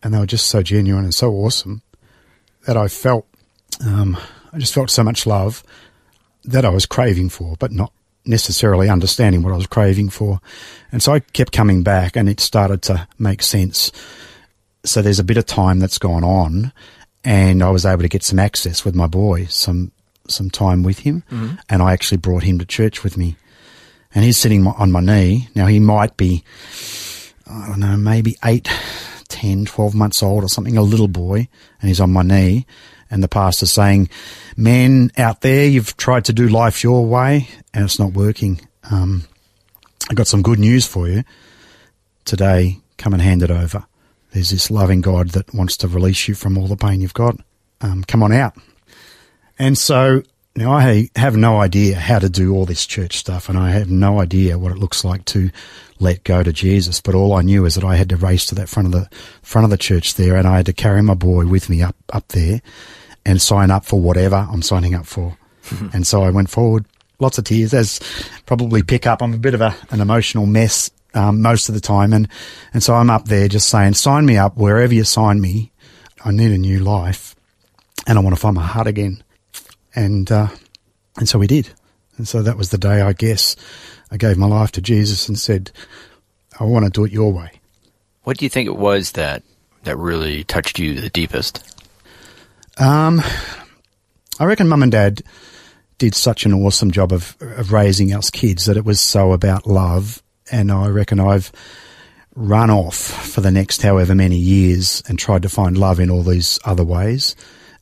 and 0.03 0.13
they 0.13 0.19
were 0.19 0.25
just 0.25 0.47
so 0.47 0.61
genuine 0.61 1.03
and 1.03 1.13
so 1.13 1.31
awesome 1.31 1.81
that 2.65 2.77
I 2.77 2.87
felt 2.87 3.27
um, 3.85 4.17
I 4.51 4.59
just 4.59 4.73
felt 4.73 4.89
so 4.89 5.03
much 5.03 5.25
love 5.25 5.63
that 6.43 6.65
I 6.65 6.69
was 6.69 6.85
craving 6.85 7.29
for, 7.29 7.55
but 7.57 7.71
not 7.71 7.91
necessarily 8.25 8.89
understanding 8.89 9.41
what 9.41 9.53
I 9.53 9.57
was 9.57 9.67
craving 9.67 10.09
for. 10.09 10.39
And 10.91 11.01
so 11.01 11.13
I 11.13 11.19
kept 11.19 11.51
coming 11.51 11.83
back 11.83 12.15
and 12.15 12.29
it 12.29 12.39
started 12.39 12.81
to 12.83 13.07
make 13.17 13.41
sense. 13.41 13.91
So 14.85 15.01
there's 15.01 15.19
a 15.19 15.23
bit 15.23 15.37
of 15.37 15.45
time 15.45 15.79
that's 15.79 15.97
gone 15.97 16.23
on 16.23 16.71
and 17.23 17.63
I 17.63 17.69
was 17.69 17.85
able 17.85 18.01
to 18.01 18.09
get 18.09 18.23
some 18.23 18.39
access 18.39 18.83
with 18.83 18.95
my 18.95 19.07
boy, 19.07 19.45
some, 19.45 19.91
some 20.27 20.49
time 20.49 20.83
with 20.83 20.99
him. 20.99 21.23
And 21.69 21.81
I 21.81 21.93
actually 21.93 22.17
brought 22.17 22.43
him 22.43 22.59
to 22.59 22.65
church 22.65 23.03
with 23.03 23.17
me 23.17 23.35
and 24.15 24.23
he's 24.23 24.37
sitting 24.37 24.65
on 24.65 24.91
my 24.91 25.01
knee. 25.01 25.49
Now 25.55 25.67
he 25.67 25.79
might 25.79 26.17
be, 26.17 26.43
I 27.47 27.67
don't 27.67 27.79
know, 27.79 27.97
maybe 27.97 28.37
eight, 28.45 28.69
10, 29.29 29.65
12 29.65 29.95
months 29.95 30.21
old 30.21 30.43
or 30.43 30.49
something, 30.49 30.77
a 30.77 30.81
little 30.81 31.07
boy, 31.07 31.47
and 31.81 31.87
he's 31.87 31.99
on 31.99 32.11
my 32.11 32.21
knee. 32.21 32.65
And 33.09 33.23
the 33.23 33.27
pastor's 33.27 33.71
saying, 33.71 34.09
Men 34.57 35.11
out 35.17 35.41
there, 35.41 35.67
you've 35.67 35.97
tried 35.97 36.25
to 36.25 36.33
do 36.33 36.47
life 36.47 36.83
your 36.83 37.05
way 37.05 37.47
and 37.73 37.83
it's 37.83 37.99
not 37.99 38.13
working. 38.13 38.61
Um, 38.89 39.23
I 40.09 40.13
got 40.13 40.27
some 40.27 40.41
good 40.41 40.59
news 40.59 40.87
for 40.87 41.07
you. 41.07 41.23
Today, 42.25 42.79
come 42.97 43.13
and 43.13 43.21
hand 43.21 43.43
it 43.43 43.51
over. 43.51 43.85
There's 44.33 44.49
this 44.49 44.69
loving 44.69 45.01
God 45.01 45.29
that 45.29 45.53
wants 45.53 45.77
to 45.77 45.87
release 45.87 46.27
you 46.27 46.35
from 46.35 46.57
all 46.57 46.67
the 46.67 46.75
pain 46.75 47.01
you've 47.01 47.13
got. 47.13 47.37
Um, 47.81 48.03
come 48.03 48.23
on 48.23 48.31
out. 48.33 48.55
And 49.59 49.77
so 49.77 50.23
Now, 50.55 50.71
I 50.73 51.09
have 51.15 51.35
no 51.35 51.59
idea 51.59 51.95
how 51.95 52.19
to 52.19 52.29
do 52.29 52.53
all 52.53 52.65
this 52.65 52.85
church 52.85 53.17
stuff, 53.17 53.49
and 53.49 53.57
I 53.57 53.71
have 53.71 53.89
no 53.89 54.19
idea 54.19 54.59
what 54.59 54.71
it 54.71 54.77
looks 54.77 55.03
like 55.03 55.25
to 55.25 55.49
let 55.99 56.23
go 56.23 56.43
to 56.43 56.53
Jesus. 56.53 57.01
But 57.01 57.15
all 57.15 57.33
I 57.33 57.41
knew 57.41 57.65
is 57.65 57.73
that 57.73 57.83
I 57.83 57.95
had 57.95 58.09
to 58.09 58.17
race 58.17 58.45
to 58.47 58.55
that 58.55 58.69
front 58.69 58.85
of 58.85 58.91
the 58.91 59.09
front 59.41 59.65
of 59.65 59.71
the 59.71 59.77
church 59.77 60.13
there, 60.13 60.35
and 60.35 60.47
I 60.47 60.57
had 60.57 60.67
to 60.67 60.73
carry 60.73 61.01
my 61.01 61.15
boy 61.15 61.47
with 61.47 61.69
me 61.69 61.81
up 61.81 61.95
up 62.11 62.27
there 62.27 62.61
and 63.25 63.41
sign 63.41 63.71
up 63.71 63.83
for 63.83 63.99
whatever 63.99 64.47
I'm 64.51 64.61
signing 64.61 64.93
up 64.93 65.07
for. 65.07 65.37
and 65.93 66.05
so 66.05 66.21
I 66.21 66.29
went 66.29 66.51
forward, 66.51 66.85
lots 67.17 67.39
of 67.39 67.45
tears, 67.45 67.73
as 67.73 67.99
probably 68.45 68.83
pick 68.83 69.07
up. 69.07 69.23
I'm 69.23 69.33
a 69.33 69.39
bit 69.39 69.55
of 69.55 69.61
a, 69.61 69.75
an 69.89 70.01
emotional 70.01 70.45
mess 70.45 70.91
um, 71.13 71.41
most 71.41 71.69
of 71.69 71.75
the 71.75 71.81
time, 71.81 72.13
and 72.13 72.27
and 72.73 72.81
so 72.83 72.95
I'm 72.95 73.09
up 73.09 73.25
there 73.25 73.47
just 73.47 73.69
saying, 73.69 73.93
sign 73.93 74.25
me 74.25 74.37
up 74.37 74.57
wherever 74.57 74.93
you 74.93 75.03
sign 75.03 75.41
me. 75.41 75.71
I 76.25 76.31
need 76.31 76.51
a 76.51 76.57
new 76.57 76.79
life, 76.79 77.35
and 78.07 78.17
I 78.17 78.21
want 78.21 78.35
to 78.35 78.41
find 78.41 78.55
my 78.55 78.65
heart 78.65 78.87
again 78.87 79.23
and 79.95 80.31
uh, 80.31 80.47
and 81.17 81.27
so 81.27 81.39
we 81.39 81.47
did. 81.47 81.69
And 82.17 82.27
so 82.27 82.41
that 82.43 82.57
was 82.57 82.69
the 82.69 82.77
day, 82.77 83.01
I 83.01 83.13
guess, 83.13 83.55
I 84.11 84.17
gave 84.17 84.37
my 84.37 84.45
life 84.45 84.71
to 84.73 84.81
Jesus 84.81 85.27
and 85.27 85.37
said, 85.37 85.71
"I 86.59 86.63
want 86.63 86.85
to 86.85 86.91
do 86.91 87.05
it 87.05 87.11
your 87.11 87.31
way." 87.31 87.51
What 88.23 88.37
do 88.37 88.45
you 88.45 88.49
think 88.49 88.67
it 88.67 88.77
was 88.77 89.13
that 89.13 89.43
that 89.83 89.97
really 89.97 90.43
touched 90.43 90.79
you 90.79 90.99
the 90.99 91.09
deepest? 91.09 91.63
Um, 92.77 93.21
I 94.39 94.45
reckon 94.45 94.67
Mum 94.67 94.83
and 94.83 94.91
Dad 94.91 95.21
did 95.97 96.15
such 96.15 96.45
an 96.45 96.53
awesome 96.53 96.91
job 96.91 97.11
of 97.11 97.35
of 97.41 97.71
raising 97.71 98.13
us 98.13 98.29
kids 98.29 98.65
that 98.65 98.77
it 98.77 98.85
was 98.85 99.01
so 99.01 99.33
about 99.33 99.67
love, 99.67 100.22
and 100.51 100.71
I 100.71 100.87
reckon 100.87 101.19
I've 101.19 101.51
run 102.35 102.69
off 102.69 102.97
for 102.97 103.41
the 103.41 103.51
next 103.51 103.81
however 103.81 104.15
many 104.15 104.37
years 104.37 105.03
and 105.07 105.19
tried 105.19 105.43
to 105.43 105.49
find 105.49 105.77
love 105.77 105.99
in 105.99 106.09
all 106.09 106.23
these 106.23 106.59
other 106.65 106.83
ways, 106.83 107.35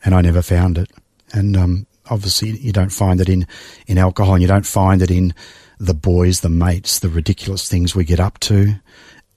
and 0.03 0.13
I 0.13 0.21
never 0.21 0.41
found 0.41 0.77
it. 0.77 0.89
And 1.33 1.55
um, 1.55 1.87
obviously 2.09 2.51
you 2.57 2.71
don't 2.71 2.91
find 2.91 3.21
it 3.21 3.29
in, 3.29 3.47
in 3.87 3.97
alcohol 3.97 4.33
and 4.33 4.41
you 4.41 4.47
don't 4.47 4.65
find 4.65 5.01
it 5.01 5.09
in 5.09 5.33
the 5.79 5.93
boys, 5.93 6.41
the 6.41 6.49
mates, 6.49 6.99
the 6.99 7.09
ridiculous 7.09 7.67
things 7.67 7.95
we 7.95 8.03
get 8.03 8.19
up 8.19 8.39
to. 8.41 8.75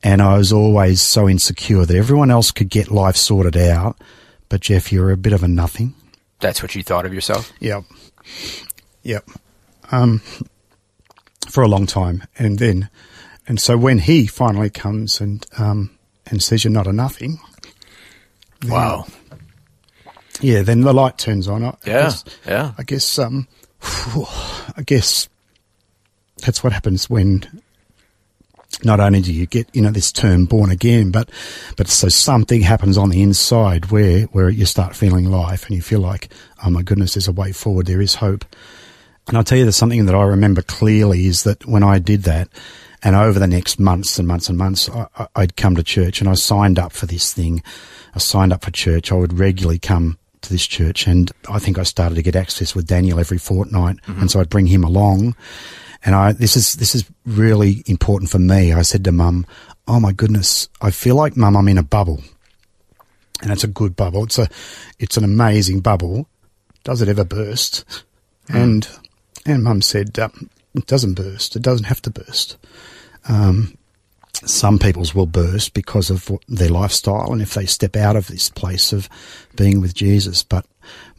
And 0.03 0.21
I 0.21 0.37
was 0.37 0.53
always 0.53 1.01
so 1.01 1.29
insecure 1.29 1.87
that 1.87 1.97
everyone 1.97 2.31
else 2.31 2.51
could 2.51 2.69
get 2.69 2.91
life 2.91 3.17
sorted 3.17 3.57
out. 3.57 3.97
But 4.51 4.61
Geoff, 4.61 4.93
you're 4.93 5.11
a 5.11 5.17
bit 5.17 5.33
of 5.33 5.43
a 5.43 5.49
nothing. 5.49 5.95
That's 6.41 6.61
what 6.61 6.75
you 6.75 6.83
thought 6.83 7.07
of 7.07 7.15
yourself? 7.15 7.53
Yep. 7.61 7.85
Yep. 9.03 9.31
Um, 9.91 10.21
for 11.55 11.63
a 11.63 11.69
long 11.69 11.87
time. 11.87 12.25
And 12.37 12.59
then, 12.59 12.91
and 13.47 13.61
so 13.61 13.79
when 13.79 14.01
he 14.01 14.27
finally 14.27 14.71
comes 14.71 15.21
and, 15.21 15.47
um, 15.57 15.97
and 16.27 16.43
says 16.43 16.65
you're 16.65 16.73
not 16.73 16.89
a 16.89 16.93
nothing. 16.93 17.39
Wow. 18.67 19.07
Yeah, 20.41 20.63
then 20.63 20.81
the 20.81 20.93
light 20.93 21.17
turns 21.17 21.47
on. 21.47 21.63
I, 21.63 21.77
Yeah, 21.87 21.99
I 21.99 22.03
guess, 22.03 22.25
yeah. 22.45 22.73
I 22.77 22.83
guess, 22.83 23.19
um, 23.21 23.47
I 24.77 24.83
guess 24.85 25.29
that's 26.45 26.65
what 26.65 26.73
happens 26.73 27.09
when 27.09 27.63
not 28.83 28.99
only 28.99 29.21
do 29.21 29.33
you 29.33 29.47
get, 29.47 29.69
you 29.73 29.81
know, 29.81 29.93
this 29.93 30.11
term 30.11 30.47
born 30.47 30.71
again, 30.71 31.13
but, 31.13 31.31
but 31.77 31.87
so 31.87 32.09
something 32.09 32.63
happens 32.63 32.99
on 32.99 33.11
the 33.11 33.23
inside 33.23 33.93
where, 33.93 34.23
where 34.33 34.49
you 34.49 34.67
start 34.67 34.97
feeling 34.97 35.31
life 35.31 35.67
and 35.67 35.77
you 35.77 35.83
feel 35.83 36.01
like, 36.01 36.31
oh 36.67 36.71
my 36.71 36.83
goodness, 36.83 37.15
there's 37.15 37.29
a 37.29 37.33
way 37.33 37.53
forward. 37.53 37.87
There 37.87 38.01
is 38.01 38.17
hope. 38.17 38.45
And 39.29 39.37
I'll 39.37 39.45
tell 39.45 39.57
you, 39.59 39.65
there's 39.65 39.77
something 39.77 40.07
that 40.07 40.15
I 40.15 40.23
remember 40.23 40.63
clearly 40.63 41.27
is 41.27 41.45
that 41.45 41.67
when 41.67 41.83
I 41.83 41.99
did 41.99 42.25
that, 42.25 42.49
and 43.03 43.15
over 43.15 43.39
the 43.39 43.47
next 43.47 43.79
months 43.79 44.19
and 44.19 44.27
months 44.27 44.49
and 44.49 44.57
months, 44.57 44.89
I, 44.89 45.29
I'd 45.37 45.57
come 45.57 45.77
to 45.77 45.83
church 45.83 46.21
and 46.21 46.29
I 46.29 46.35
signed 46.35 46.79
up 46.79 46.93
for 46.93 47.07
this 47.07 47.33
thing. 47.33 47.63
I 48.15 48.19
signed 48.19 48.53
up 48.53 48.65
for 48.65 48.71
church. 48.71 49.13
I 49.13 49.17
would 49.17 49.39
regularly 49.39 49.79
come 49.79 50.19
to 50.41 50.51
this 50.51 50.67
church 50.67 51.07
and 51.07 51.31
I 51.51 51.59
think 51.59 51.79
I 51.79 51.83
started 51.83 52.15
to 52.15 52.23
get 52.23 52.37
access 52.37 52.75
with 52.75 52.87
Daniel 52.87 53.21
every 53.21 53.39
fortnight. 53.39 53.97
Mm-hmm. 54.03 54.21
And 54.23 54.31
so 54.31 54.41
I'd 54.41 54.49
bring 54.49 54.67
him 54.67 54.85
along. 54.85 55.37
And 56.05 56.15
I, 56.15 56.33
this 56.33 56.57
is, 56.57 56.75
this 56.75 56.95
is 56.95 57.05
really 57.27 57.83
important 57.87 58.31
for 58.31 58.39
me. 58.39 58.73
I 58.73 58.83
said 58.83 59.05
to 59.05 59.13
mum, 59.13 59.47
Oh 59.87 60.01
my 60.01 60.13
goodness, 60.13 60.69
I 60.81 60.91
feel 60.91 61.15
like 61.15 61.37
mum, 61.37 61.57
I'm 61.57 61.69
in 61.69 61.77
a 61.77 61.83
bubble. 61.83 62.23
And 63.43 63.51
it's 63.51 63.65
a 63.65 63.69
good 63.69 63.97
bubble. 63.97 64.25
It's 64.25 64.39
a, 64.39 64.49
it's 64.99 65.19
an 65.19 65.25
amazing 65.25 65.81
bubble. 65.81 66.27
Does 66.85 67.03
it 67.03 67.09
ever 67.09 67.25
burst? 67.25 67.85
Mm. 68.49 68.63
And, 68.63 68.89
and 69.47 69.63
mum 69.63 69.83
said, 69.83 70.19
um, 70.19 70.51
it 70.75 70.87
doesn't 70.87 71.15
burst. 71.15 71.57
It 71.57 71.63
doesn't 71.63 71.85
have 71.87 72.03
to 72.03 72.11
burst. 72.11 72.57
Um, 73.29 73.77
some 74.45 74.79
people's 74.79 75.15
will 75.15 75.27
burst 75.27 75.75
because 75.75 76.11
of 76.11 76.31
their 76.49 76.69
lifestyle 76.69 77.33
and 77.33 77.41
if 77.41 77.55
they 77.55 77.67
step 77.67 77.97
out 77.97 78.17
of 78.17 78.27
this 78.27 78.51
place 78.51 78.93
of 78.93 79.09
being 79.57 79.81
with 79.81 79.95
Jesus. 79.95 80.43
But 80.43 80.67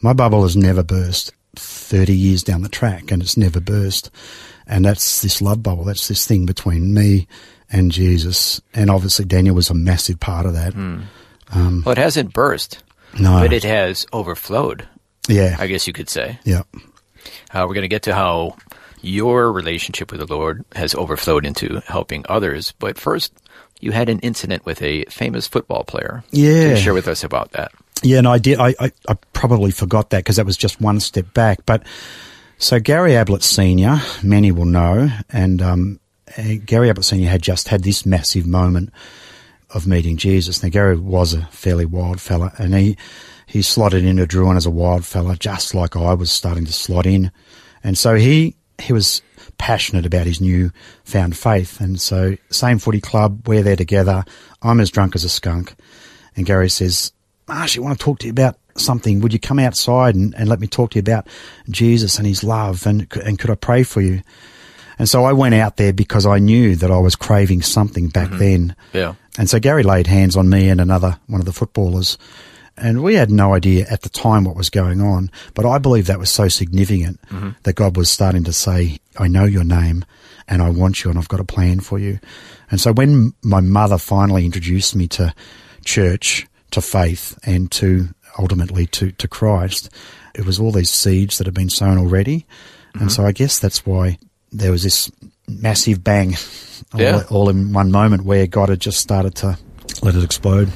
my 0.00 0.12
bubble 0.12 0.42
has 0.42 0.56
never 0.56 0.82
burst 0.82 1.32
30 1.56 2.14
years 2.14 2.42
down 2.42 2.62
the 2.62 2.68
track 2.68 3.10
and 3.10 3.22
it's 3.22 3.36
never 3.36 3.60
burst. 3.60 4.10
And 4.66 4.84
that's 4.84 5.22
this 5.22 5.40
love 5.40 5.62
bubble. 5.62 5.84
That's 5.84 6.08
this 6.08 6.26
thing 6.26 6.44
between 6.46 6.92
me 6.92 7.26
and 7.70 7.90
Jesus. 7.90 8.60
And 8.74 8.90
obviously 8.90 9.24
Daniel 9.24 9.54
was 9.56 9.70
a 9.70 9.74
massive 9.74 10.20
part 10.20 10.44
of 10.46 10.52
that. 10.54 10.74
Well, 11.54 11.90
it 11.92 11.98
hasn't 11.98 12.34
burst, 12.34 12.82
No. 13.18 13.40
but 13.40 13.52
it 13.52 13.64
has 13.64 14.06
overflowed, 14.12 14.86
yeah. 15.28 15.56
I 15.58 15.66
guess 15.68 15.86
you 15.86 15.92
could 15.92 16.10
say. 16.10 16.38
yeah. 16.44 16.62
Uh, 17.52 17.64
we're 17.66 17.74
going 17.74 17.82
to 17.82 17.88
get 17.88 18.02
to 18.02 18.14
how 18.14 18.56
your 19.02 19.52
relationship 19.52 20.10
with 20.10 20.20
the 20.20 20.34
Lord 20.34 20.64
has 20.74 20.94
overflowed 20.94 21.46
into 21.46 21.80
helping 21.86 22.24
others. 22.28 22.72
But 22.78 22.98
first, 22.98 23.32
you 23.80 23.92
had 23.92 24.08
an 24.08 24.18
incident 24.20 24.64
with 24.66 24.82
a 24.82 25.04
famous 25.04 25.46
football 25.46 25.84
player. 25.84 26.24
Yeah. 26.30 26.62
Can 26.62 26.70
you 26.70 26.76
share 26.76 26.94
with 26.94 27.08
us 27.08 27.24
about 27.24 27.52
that? 27.52 27.72
Yeah, 28.02 28.18
and 28.18 28.28
I 28.28 28.38
did. 28.38 28.58
I, 28.58 28.74
I, 28.78 28.92
I 29.08 29.14
probably 29.32 29.70
forgot 29.70 30.10
that 30.10 30.18
because 30.18 30.36
that 30.36 30.46
was 30.46 30.56
just 30.56 30.80
one 30.80 31.00
step 31.00 31.32
back. 31.32 31.64
But 31.64 31.82
so 32.58 32.78
Gary 32.78 33.16
Ablett 33.16 33.42
Senior, 33.42 34.00
many 34.22 34.52
will 34.52 34.66
know, 34.66 35.08
and 35.30 35.62
um, 35.62 36.00
uh, 36.36 36.54
Gary 36.64 36.90
Ablett 36.90 37.04
Senior 37.04 37.28
had 37.28 37.42
just 37.42 37.68
had 37.68 37.82
this 37.82 38.04
massive 38.04 38.46
moment 38.46 38.92
of 39.70 39.86
meeting 39.86 40.16
Jesus. 40.16 40.62
Now 40.62 40.68
Gary 40.68 40.96
was 40.96 41.32
a 41.32 41.46
fairly 41.46 41.84
wild 41.84 42.20
fella, 42.20 42.52
and 42.58 42.74
he 42.74 42.96
he 43.46 43.62
slotted 43.62 44.04
into 44.04 44.26
Drouin 44.26 44.56
as 44.56 44.66
a 44.66 44.70
wild 44.70 45.04
fella, 45.04 45.36
just 45.36 45.74
like 45.74 45.96
I 45.96 46.14
was 46.14 46.30
starting 46.30 46.64
to 46.66 46.72
slot 46.72 47.06
in, 47.06 47.30
and 47.82 47.96
so 47.96 48.14
he 48.14 48.56
he 48.78 48.92
was 48.92 49.22
passionate 49.58 50.04
about 50.04 50.26
his 50.26 50.40
new 50.40 50.70
found 51.04 51.36
faith, 51.36 51.80
and 51.80 52.00
so 52.00 52.36
same 52.50 52.78
footy 52.78 53.00
club, 53.00 53.48
we're 53.48 53.62
there 53.62 53.76
together. 53.76 54.24
I'm 54.62 54.80
as 54.80 54.90
drunk 54.90 55.14
as 55.14 55.24
a 55.24 55.28
skunk, 55.28 55.74
and 56.36 56.44
Gary 56.44 56.68
says, 56.68 57.12
Marsh, 57.48 57.78
I 57.78 57.80
want 57.80 57.98
to 57.98 58.04
talk 58.04 58.18
to 58.20 58.26
you 58.26 58.32
about 58.32 58.58
something. 58.76 59.20
Would 59.20 59.32
you 59.32 59.38
come 59.38 59.58
outside 59.58 60.14
and, 60.14 60.34
and 60.36 60.48
let 60.48 60.60
me 60.60 60.66
talk 60.66 60.90
to 60.90 60.96
you 60.96 61.00
about 61.00 61.28
Jesus 61.70 62.18
and 62.18 62.26
his 62.26 62.42
love? 62.42 62.86
And, 62.86 63.06
and 63.24 63.38
could 63.38 63.50
I 63.50 63.54
pray 63.54 63.82
for 63.82 64.00
you? 64.00 64.22
And 64.98 65.08
so 65.08 65.24
I 65.24 65.32
went 65.32 65.54
out 65.54 65.76
there 65.76 65.92
because 65.92 66.26
I 66.26 66.38
knew 66.38 66.74
that 66.76 66.90
I 66.90 66.98
was 66.98 67.16
craving 67.16 67.62
something 67.62 68.08
back 68.08 68.28
mm-hmm. 68.28 68.38
then. 68.38 68.76
Yeah. 68.92 69.14
And 69.38 69.48
so 69.48 69.60
Gary 69.60 69.82
laid 69.82 70.06
hands 70.06 70.36
on 70.36 70.48
me 70.48 70.68
and 70.68 70.80
another 70.80 71.18
one 71.26 71.40
of 71.40 71.46
the 71.46 71.52
footballers. 71.52 72.16
And 72.78 73.02
we 73.02 73.14
had 73.14 73.30
no 73.30 73.54
idea 73.54 73.86
at 73.90 74.02
the 74.02 74.08
time 74.08 74.44
what 74.44 74.56
was 74.56 74.70
going 74.70 75.00
on. 75.00 75.30
But 75.54 75.64
I 75.64 75.78
believe 75.78 76.06
that 76.06 76.18
was 76.18 76.30
so 76.30 76.48
significant 76.48 77.20
mm-hmm. 77.28 77.50
that 77.62 77.74
God 77.74 77.96
was 77.96 78.10
starting 78.10 78.44
to 78.44 78.52
say, 78.52 78.98
I 79.18 79.28
know 79.28 79.44
your 79.44 79.64
name 79.64 80.04
and 80.46 80.62
I 80.62 80.70
want 80.70 81.02
you 81.02 81.10
and 81.10 81.18
I've 81.18 81.28
got 81.28 81.40
a 81.40 81.44
plan 81.44 81.80
for 81.80 81.98
you. 81.98 82.18
And 82.70 82.80
so 82.80 82.92
when 82.92 83.32
my 83.42 83.60
mother 83.60 83.98
finally 83.98 84.44
introduced 84.44 84.94
me 84.94 85.08
to 85.08 85.34
church, 85.84 86.46
to 86.72 86.80
faith 86.82 87.38
and 87.44 87.70
to 87.72 88.08
ultimately 88.38 88.86
to, 88.86 89.12
to 89.12 89.28
Christ, 89.28 89.88
it 90.34 90.44
was 90.44 90.60
all 90.60 90.72
these 90.72 90.90
seeds 90.90 91.38
that 91.38 91.46
had 91.46 91.54
been 91.54 91.70
sown 91.70 91.96
already. 91.98 92.46
And 92.92 93.02
mm-hmm. 93.02 93.08
so 93.08 93.24
I 93.24 93.32
guess 93.32 93.58
that's 93.58 93.86
why 93.86 94.18
there 94.52 94.70
was 94.70 94.82
this 94.82 95.10
massive 95.48 96.04
bang 96.04 96.34
all, 96.92 97.00
Yeah. 97.00 97.22
all 97.30 97.48
in 97.48 97.72
one 97.72 97.90
moment 97.90 98.24
where 98.24 98.46
God 98.46 98.68
had 98.68 98.80
just 98.80 99.00
started 99.00 99.34
to 99.36 99.58
let 100.02 100.14
it 100.14 100.24
explode. 100.24 100.70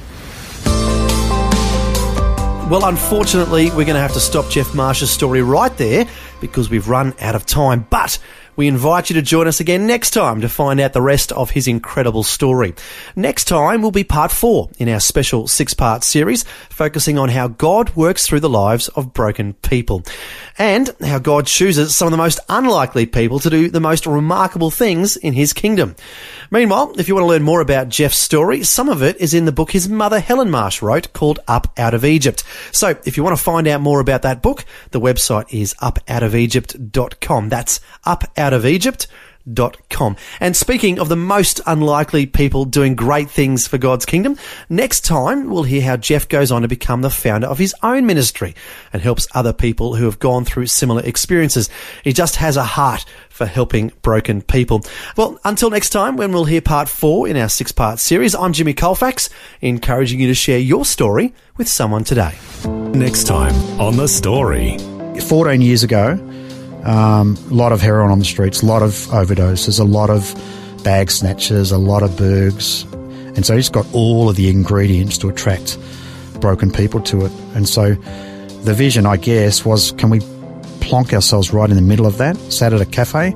Well, 2.71 2.85
unfortunately, 2.85 3.65
we're 3.65 3.83
going 3.83 3.95
to 3.95 3.99
have 3.99 4.13
to 4.13 4.21
stop 4.21 4.49
Geoff 4.49 4.73
Marsh's 4.73 5.11
story 5.11 5.41
right 5.41 5.75
there 5.75 6.07
because 6.39 6.69
we've 6.69 6.87
run 6.87 7.13
out 7.19 7.35
of 7.35 7.45
time. 7.45 7.85
But 7.89 8.17
we 8.55 8.67
invite 8.67 9.09
you 9.09 9.15
to 9.15 9.21
join 9.21 9.47
us 9.47 9.59
again 9.59 9.87
next 9.87 10.11
time 10.11 10.41
to 10.41 10.49
find 10.49 10.79
out 10.79 10.93
the 10.93 11.01
rest 11.01 11.31
of 11.31 11.51
his 11.51 11.67
incredible 11.67 12.23
story. 12.23 12.73
Next 13.15 13.45
time 13.45 13.81
will 13.81 13.91
be 13.91 14.03
part 14.03 14.31
four 14.31 14.69
in 14.77 14.89
our 14.89 14.99
special 14.99 15.47
six 15.47 15.73
part 15.73 16.03
series 16.03 16.43
focusing 16.69 17.17
on 17.17 17.29
how 17.29 17.47
God 17.47 17.95
works 17.95 18.27
through 18.27 18.41
the 18.41 18.49
lives 18.49 18.89
of 18.89 19.13
broken 19.13 19.53
people 19.53 20.03
and 20.57 20.93
how 21.01 21.19
God 21.19 21.45
chooses 21.45 21.95
some 21.95 22.07
of 22.07 22.11
the 22.11 22.17
most 22.17 22.39
unlikely 22.49 23.05
people 23.05 23.39
to 23.39 23.49
do 23.49 23.69
the 23.69 23.79
most 23.79 24.05
remarkable 24.05 24.69
things 24.69 25.15
in 25.15 25.33
his 25.33 25.53
kingdom. 25.53 25.95
Meanwhile, 26.49 26.95
if 26.97 27.07
you 27.07 27.15
want 27.15 27.23
to 27.23 27.29
learn 27.29 27.43
more 27.43 27.61
about 27.61 27.89
Geoff's 27.89 28.19
story, 28.19 28.63
some 28.63 28.89
of 28.89 29.01
it 29.01 29.17
is 29.17 29.33
in 29.33 29.45
the 29.45 29.51
book 29.51 29.71
his 29.71 29.87
mother 29.87 30.19
Helen 30.19 30.51
Marsh 30.51 30.81
wrote 30.81 31.13
called 31.13 31.39
Up 31.47 31.71
Out 31.77 31.93
of 31.93 32.03
Egypt. 32.03 32.43
So 32.71 32.99
if 33.05 33.15
you 33.15 33.23
want 33.23 33.37
to 33.37 33.43
find 33.43 33.67
out 33.67 33.81
more 33.81 34.01
about 34.01 34.23
that 34.23 34.41
book, 34.41 34.65
the 34.91 34.99
website 34.99 35.53
is 35.53 35.73
upoutofegypt.com. 35.75 37.49
That's 37.49 37.79
upoutofegypt.com. 38.05 38.40
com. 39.89 40.15
And 40.39 40.55
speaking 40.55 40.99
of 40.99 41.09
the 41.09 41.15
most 41.15 41.61
unlikely 41.65 42.25
people 42.25 42.65
doing 42.65 42.95
great 42.95 43.29
things 43.29 43.67
for 43.67 43.77
God's 43.77 44.05
kingdom, 44.05 44.37
next 44.69 45.01
time 45.01 45.49
we'll 45.49 45.63
hear 45.63 45.81
how 45.81 45.97
Geoff 45.97 46.27
goes 46.27 46.51
on 46.51 46.61
to 46.61 46.67
become 46.67 47.01
the 47.01 47.09
founder 47.09 47.47
of 47.47 47.57
his 47.57 47.73
own 47.83 48.05
ministry 48.05 48.55
and 48.93 49.01
helps 49.01 49.27
other 49.33 49.53
people 49.53 49.95
who 49.95 50.05
have 50.05 50.19
gone 50.19 50.45
through 50.45 50.67
similar 50.67 51.01
experiences. 51.03 51.69
He 52.03 52.13
just 52.13 52.37
has 52.37 52.57
a 52.57 52.63
heart 52.63 53.05
for 53.29 53.45
helping 53.45 53.91
broken 54.01 54.41
people. 54.41 54.83
Well, 55.17 55.39
until 55.43 55.69
next 55.69 55.89
time, 55.89 56.17
when 56.17 56.31
we'll 56.31 56.45
hear 56.45 56.61
part 56.61 56.89
four 56.89 57.27
in 57.27 57.37
our 57.37 57.49
six 57.49 57.71
part 57.71 57.99
series, 57.99 58.35
I'm 58.35 58.53
Jimmy 58.53 58.73
Colfax, 58.73 59.29
encouraging 59.61 60.19
you 60.19 60.27
to 60.27 60.35
share 60.35 60.59
your 60.59 60.85
story 60.85 61.33
with 61.57 61.67
someone 61.67 62.03
today. 62.03 62.33
Next 62.93 63.25
time 63.25 63.55
on 63.79 63.97
The 63.97 64.07
Story. 64.07 64.77
14 65.27 65.61
years 65.61 65.83
ago, 65.83 66.17
um, 66.83 67.37
a 67.49 67.53
lot 67.53 67.71
of 67.71 67.81
heroin 67.81 68.11
on 68.11 68.19
the 68.19 68.25
streets, 68.25 68.61
a 68.61 68.65
lot 68.65 68.81
of 68.81 68.91
overdoses, 69.11 69.79
a 69.79 69.83
lot 69.83 70.09
of 70.09 70.33
bag 70.83 71.11
snatches, 71.11 71.71
a 71.71 71.77
lot 71.77 72.03
of 72.03 72.11
burgs. 72.11 72.91
And 73.35 73.45
so 73.45 73.55
he's 73.55 73.69
got 73.69 73.85
all 73.93 74.29
of 74.29 74.35
the 74.35 74.49
ingredients 74.49 75.17
to 75.19 75.29
attract 75.29 75.77
broken 76.39 76.71
people 76.71 76.99
to 77.01 77.25
it. 77.25 77.31
And 77.55 77.69
so 77.69 77.93
the 78.63 78.73
vision, 78.73 79.05
I 79.05 79.17
guess, 79.17 79.63
was 79.63 79.91
can 79.93 80.09
we 80.09 80.19
plonk 80.81 81.13
ourselves 81.13 81.53
right 81.53 81.69
in 81.69 81.75
the 81.75 81.81
middle 81.81 82.05
of 82.05 82.17
that, 82.17 82.35
sat 82.51 82.73
at 82.73 82.81
a 82.81 82.85
cafe, 82.85 83.33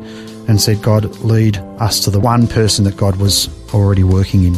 and 0.47 0.60
said, 0.60 0.81
God, 0.81 1.05
lead 1.19 1.58
us 1.79 1.99
to 2.01 2.10
the 2.10 2.19
one 2.19 2.47
person 2.47 2.84
that 2.86 2.97
God 2.97 3.15
was 3.17 3.49
already 3.73 4.03
working 4.03 4.43
in. 4.43 4.55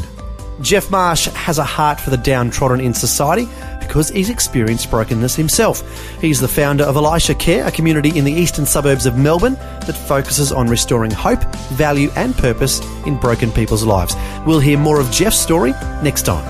Geoff 0.62 0.89
Marsh 0.89 1.28
has 1.28 1.60
a 1.60 1.63
heart 1.63 2.00
for 2.00 2.10
the 2.10 2.17
downtrodden 2.17 2.80
in 2.80 2.93
society 2.93 3.47
because 3.88 4.10
he's 4.10 4.30
experienced 4.30 4.91
brokenness 4.91 5.36
himself. 5.36 5.82
He's 6.21 6.39
the 6.39 6.47
founder 6.47 6.84
of 6.84 6.95
Elisha 6.95 7.34
Care, 7.36 7.65
a 7.65 7.71
community 7.71 8.17
in 8.17 8.26
the 8.26 8.32
eastern 8.32 8.65
suburbs 8.65 9.06
of 9.06 9.17
Melbourne 9.17 9.56
that 9.86 9.97
focuses 10.08 10.52
on 10.52 10.67
restoring 10.67 11.12
hope, 11.12 11.43
value, 11.71 12.12
and 12.15 12.36
purpose 12.38 12.82
in 13.06 13.17
broken 13.17 13.52
people's 13.52 13.84
lives. 13.84 14.15
We'll 14.45 14.60
hear 14.60 14.78
more 14.78 15.00
of 15.00 15.10
Geoff's 15.12 15.39
story 15.39 15.71
next 16.04 16.23
time. 16.23 16.45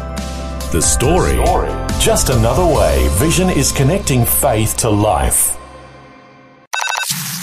The 0.72 0.82
Story. 0.82 1.38
Just 2.00 2.30
another 2.30 2.66
way 2.66 3.08
Vision 3.12 3.50
is 3.50 3.72
connecting 3.72 4.26
faith 4.26 4.76
to 4.78 4.90
life. 4.90 5.58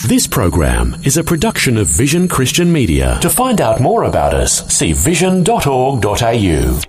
This 0.07 0.27
program 0.27 0.97
is 1.03 1.17
a 1.17 1.25
production 1.25 1.79
of 1.79 1.87
Vision 1.87 2.29
Christian 2.29 2.71
Media. 2.71 3.19
To 3.23 3.31
find 3.31 3.63
out 3.63 3.81
more 3.81 4.03
about 4.03 4.35
us, 4.35 4.67
see 4.69 4.93
vision.org.au. 4.93 6.85